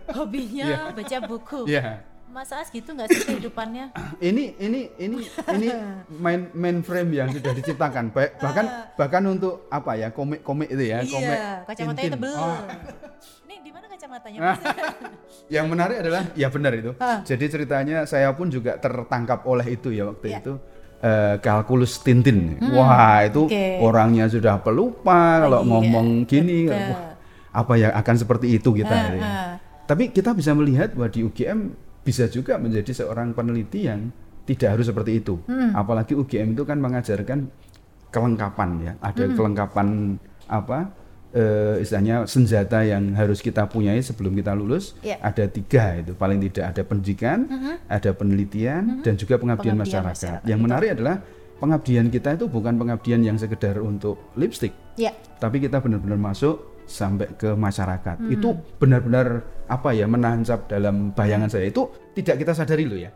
hobinya 0.08 0.94
baca 0.94 1.16
buku. 1.20 1.66
Iya. 1.66 2.06
Mas 2.28 2.52
Aas 2.52 2.68
gitu 2.68 2.92
nggak 2.92 3.08
sih 3.08 3.24
kehidupannya? 3.24 3.90
ini 4.22 4.54
ini 4.56 4.92
ini 4.96 5.18
ini 5.48 5.68
main 6.14 6.46
mainframe 6.52 7.10
yang 7.10 7.28
sudah 7.28 7.50
diciptakan 7.50 8.12
Ba- 8.12 8.36
bahkan 8.44 8.66
bahkan 8.94 9.22
untuk 9.26 9.66
apa 9.66 9.96
ya 9.96 10.08
komik 10.08 10.44
komik 10.44 10.68
itu 10.68 10.84
ya 10.86 11.00
komik 11.00 11.24
iya, 11.26 11.64
kacamatanya 11.64 12.04
Tintin. 12.04 12.14
tebel. 12.14 12.36
Oh, 12.36 12.58
Nih 13.42 13.58
di 13.58 13.70
mana 13.72 13.86
kacamatanya? 13.88 14.38
Ah. 14.44 14.56
Yang 15.56 15.66
menarik 15.66 15.96
adalah 15.98 16.22
ya 16.34 16.48
benar 16.48 16.72
itu 16.72 16.92
Ah. 16.94 17.24
jadi 17.24 17.44
ceritanya 17.48 17.96
saya 18.04 18.30
pun 18.30 18.46
juga 18.46 18.76
tertangkap 18.76 19.42
oleh 19.42 19.66
itu 19.66 19.88
ya 19.88 20.06
waktu 20.06 20.26
Iya. 20.28 20.38
itu 20.38 20.52
eh, 20.98 21.34
kalkulus 21.40 21.96
Tintin 21.98 22.60
wah 22.70 23.24
itu 23.24 23.40
Hmm, 23.40 23.50
oke. 23.50 23.64
orangnya 23.80 24.28
sudah 24.28 24.60
pelupa 24.60 25.40
kalau 25.40 25.64
Iya, 25.64 25.68
ngomong 25.70 26.06
gini 26.24 26.68
betul. 26.68 26.92
wah, 26.92 27.07
apa 27.58 27.74
yang 27.74 27.90
akan 27.90 28.14
seperti 28.16 28.54
itu 28.54 28.70
kita 28.70 28.94
Ah, 28.94 29.10
ya. 29.10 29.30
tapi 29.84 30.08
kita 30.08 30.30
bisa 30.30 30.54
melihat 30.54 30.94
bahwa 30.94 31.10
di 31.10 31.20
UGM 31.20 31.74
bisa 32.00 32.24
juga 32.26 32.54
menjadi 32.56 32.94
seorang 32.94 33.34
peneliti 33.34 33.84
yang 33.84 34.14
tidak 34.46 34.78
harus 34.78 34.86
seperti 34.86 35.18
itu. 35.18 35.36
Hmm. 35.44 35.74
Apalagi 35.74 36.14
UGM 36.14 36.54
itu 36.54 36.62
kan 36.62 36.78
mengajarkan 36.78 37.50
kelengkapan 38.08 38.70
ya, 38.80 38.92
ada 38.98 39.24
Hmm. 39.24 39.34
kelengkapan 39.34 39.88
apa 40.46 40.96
eh, 41.28 41.84
istilahnya 41.84 42.24
senjata 42.24 42.80
yang 42.80 43.12
harus 43.12 43.44
kita 43.44 43.68
punyai 43.68 44.00
sebelum 44.00 44.32
kita 44.32 44.56
lulus 44.56 44.96
Ya. 45.04 45.20
ada 45.20 45.44
tiga 45.44 46.00
itu 46.00 46.16
paling 46.16 46.40
tidak 46.40 46.72
ada 46.72 46.82
pendidikan, 46.82 47.44
ada 47.84 48.16
penelitian 48.16 49.04
dan 49.04 49.12
juga 49.14 49.36
pengabdian, 49.36 49.76
Pengabdian 49.76 49.76
masyarakat. 49.76 50.16
masyarakat, 50.40 50.48
Yang 50.48 50.56
itu. 50.56 50.64
menarik 50.64 50.88
adalah 50.96 51.16
pengabdian 51.58 52.06
kita 52.08 52.30
itu 52.32 52.48
bukan 52.48 52.74
pengabdian 52.74 53.20
yang 53.20 53.36
sekedar 53.36 53.76
untuk 53.76 54.16
lipstick, 54.32 54.72
Ya. 54.96 55.12
tapi 55.36 55.60
kita 55.60 55.84
benar-benar 55.84 56.16
masuk 56.16 56.77
sampai 56.88 57.36
ke 57.36 57.52
masyarakat. 57.52 58.16
Itu 58.26 58.56
benar-benar 58.80 59.44
apa 59.68 59.92
ya 59.92 60.08
menancap 60.08 60.64
dalam 60.66 61.12
bayangan 61.12 61.52
saya 61.52 61.68
itu 61.68 61.84
tidak 62.16 62.40
kita 62.40 62.52
sadari 62.56 62.88
loh 62.88 62.96
ya. 62.96 63.12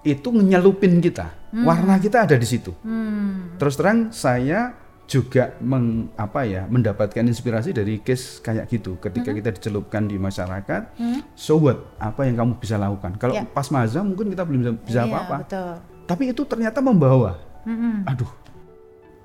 Itu 0.00 0.32
nyelupin 0.32 0.98
kita. 0.98 1.52
Warna 1.54 2.00
kita 2.00 2.24
ada 2.24 2.34
di 2.34 2.48
situ. 2.48 2.72
Hmm. 2.80 3.54
Terus 3.60 3.76
terang 3.76 4.08
saya 4.10 4.72
juga 5.04 5.52
meng, 5.60 6.08
apa 6.16 6.48
ya 6.48 6.64
mendapatkan 6.64 7.20
inspirasi 7.20 7.76
dari 7.76 8.00
case 8.00 8.40
kayak 8.40 8.72
gitu 8.72 8.96
ketika 8.96 9.36
kita 9.36 9.52
dicelupkan 9.52 10.08
di 10.08 10.16
masyarakat 10.16 10.96
so 11.36 11.60
what 11.60 11.92
apa 12.00 12.24
yang 12.24 12.40
kamu 12.40 12.56
bisa 12.56 12.80
lakukan 12.80 13.12
kalau 13.20 13.36
Ya. 13.36 13.44
pas 13.44 13.68
maza 13.68 14.00
mungkin 14.00 14.32
kita 14.32 14.48
belum 14.48 14.80
bisa, 14.80 15.04
Iya, 15.04 15.12
apa-apa 15.12 15.36
Betul. 15.44 15.72
tapi 16.08 16.22
itu 16.32 16.42
ternyata 16.48 16.80
membawa 16.80 17.36
Mm-mm. 17.68 18.08
aduh 18.08 18.32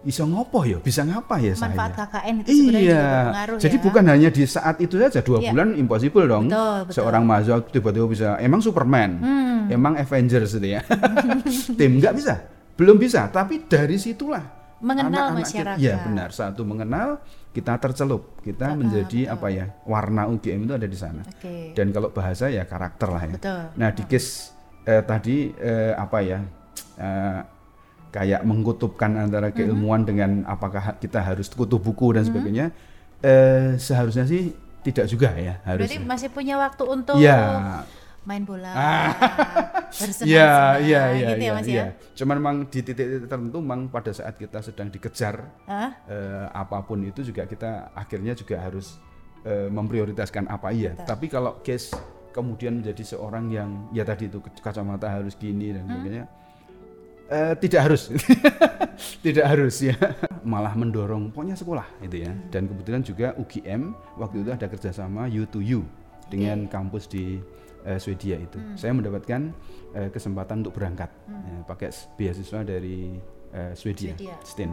bisa 0.02 0.24
ngopo 0.24 0.64
ya 0.64 0.78
bisa 0.78 1.02
ngapa 1.02 1.36
ya 1.38 1.54
Manfaat 1.54 1.92
saya 1.92 2.06
KKN 2.06 2.36
itu 2.38 2.50
sebenarnya 2.50 2.80
iya 2.80 2.96
juga 2.96 3.10
berpengaruh 3.22 3.58
jadi 3.60 3.76
ya. 3.76 3.82
bukan 3.82 4.04
hanya 4.06 4.30
di 4.30 4.44
saat 4.46 4.76
itu 4.78 4.96
saja 4.98 5.20
dua 5.20 5.38
Iya. 5.38 5.52
bulan 5.52 5.70
impossible 5.74 6.26
dong 6.26 6.46
Betul, 6.46 6.78
betul. 6.82 6.96
seorang 6.96 7.24
mahasiswa 7.24 7.58
tiba-tiba 7.66 8.06
bisa 8.08 8.28
emang 8.38 8.60
Superman 8.60 9.12
Hmm. 9.20 9.60
emang 9.70 9.94
Avengers 9.96 10.52
itu 10.54 10.68
ya 10.70 10.82
tim 11.78 11.92
nggak 11.96 12.14
bisa 12.14 12.34
belum 12.74 12.96
bisa 12.96 13.28
tapi 13.28 13.64
dari 13.64 13.96
situlah 13.96 14.58
Mengenal 14.80 15.36
anak-anak 15.36 15.44
masyarakat. 15.44 15.76
kita- 15.76 15.84
iya 15.84 15.96
benar 16.00 16.30
satu 16.32 16.64
mengenal 16.64 17.20
kita 17.50 17.76
tercelup 17.78 18.40
kita 18.40 18.72
menjadi 18.72 19.28
apa 19.30 19.48
ya 19.48 19.68
warna 19.84 20.24
UGM 20.26 20.64
itu 20.64 20.74
ada 20.74 20.86
di 20.86 20.96
sana 20.96 21.20
Oke. 21.22 21.74
dan 21.74 21.92
kalau 21.92 22.08
bahasa 22.10 22.48
ya 22.48 22.64
karakter 22.64 23.08
lah 23.10 23.24
ya 23.26 23.36
Betul. 23.36 23.62
Nah 23.76 23.90
di 23.90 24.04
case 24.06 24.56
eh, 24.82 25.04
tadi 25.04 25.52
eh, 25.52 25.92
apa 25.92 26.18
ya 26.20 26.40
eh, 26.96 27.40
kayak 28.10 28.42
mengkutupkan 28.42 29.16
antara 29.20 29.50
keilmuan 29.50 30.02
dengan 30.02 30.42
apakah 30.44 30.98
kita 30.98 31.22
harus 31.22 31.46
kutu 31.48 31.78
buku 31.78 32.12
dan 32.12 32.24
sebagainya 32.24 32.74
eh, 33.20 33.76
seharusnya 33.76 34.26
sih 34.26 34.52
tidak 34.80 35.06
juga 35.06 35.30
ya 35.32 35.60
Berarti 35.62 35.96
harusnya. 35.96 36.08
masih 36.08 36.30
punya 36.30 36.56
waktu 36.56 36.84
untuk 36.84 37.20
Ya, 37.20 37.84
main 38.22 38.44
bola, 38.44 38.70
Ah. 38.70 39.10
bersenang-senang, 39.90 40.30
ya, 40.30 40.52
ya, 40.80 41.02
ya, 41.12 41.30
gitu 41.30 41.42
ya 41.42 41.46
ya, 41.46 41.52
Mas 41.54 41.68
ya. 41.68 41.76
ya. 41.76 41.86
Cuman 42.16 42.36
memang 42.38 42.56
di 42.64 42.80
titik-titik 42.80 43.26
tertentu, 43.26 43.58
memang 43.58 43.90
pada 43.90 44.12
saat 44.12 44.36
kita 44.36 44.62
sedang 44.62 44.88
dikejar 44.88 45.36
Hah? 45.66 45.90
eh, 46.06 46.46
apa 46.50 46.80
pun 46.82 47.02
itu 47.02 47.22
juga 47.22 47.44
kita 47.44 47.92
akhirnya 47.92 48.34
juga 48.34 48.58
harus 48.58 48.98
eh, 49.42 49.68
memprioritaskan 49.68 50.46
apa 50.48 50.70
iya. 50.70 50.94
Tapi 50.96 51.26
kalau 51.26 51.60
case 51.60 51.92
kemudian 52.30 52.80
menjadi 52.80 53.04
seorang 53.08 53.50
yang 53.50 53.70
ya 53.90 54.04
tadi 54.04 54.28
itu 54.28 54.38
kacamata 54.60 55.10
harus 55.10 55.34
gini 55.34 55.74
dan 55.74 55.84
sebagainya, 55.86 56.24
eh, 57.30 57.54
tidak 57.62 57.82
harus, 57.90 58.10
tidak 59.26 59.46
harus 59.46 59.76
ya. 59.80 59.96
Malah 60.44 60.74
mendorong 60.74 61.30
pokoknya 61.32 61.56
sekolah 61.56 61.88
itu 62.02 62.26
ya. 62.26 62.32
Dan 62.50 62.68
kebetulan 62.68 63.02
juga 63.06 63.28
UGM 63.38 63.94
waktu 64.18 64.44
itu 64.44 64.50
ada 64.52 64.66
kerjasama 64.68 65.30
U 65.30 65.46
to 65.46 65.62
U 65.62 65.86
dengan 66.28 66.66
kampus 66.68 67.08
di 67.08 67.40
eh, 67.86 68.00
Swedia 68.02 68.38
itu. 68.38 68.58
Saya 68.76 68.92
mendapatkan 68.92 69.54
eh, 69.96 70.10
kesempatan 70.10 70.66
untuk 70.66 70.76
berangkat 70.78 71.10
ya, 71.30 71.58
pakai 71.66 71.90
beasiswa 72.18 72.60
dari 72.66 73.16
eh, 73.54 73.74
Swedia, 73.78 74.14
Swedia. 74.18 74.36
STIN. 74.44 74.72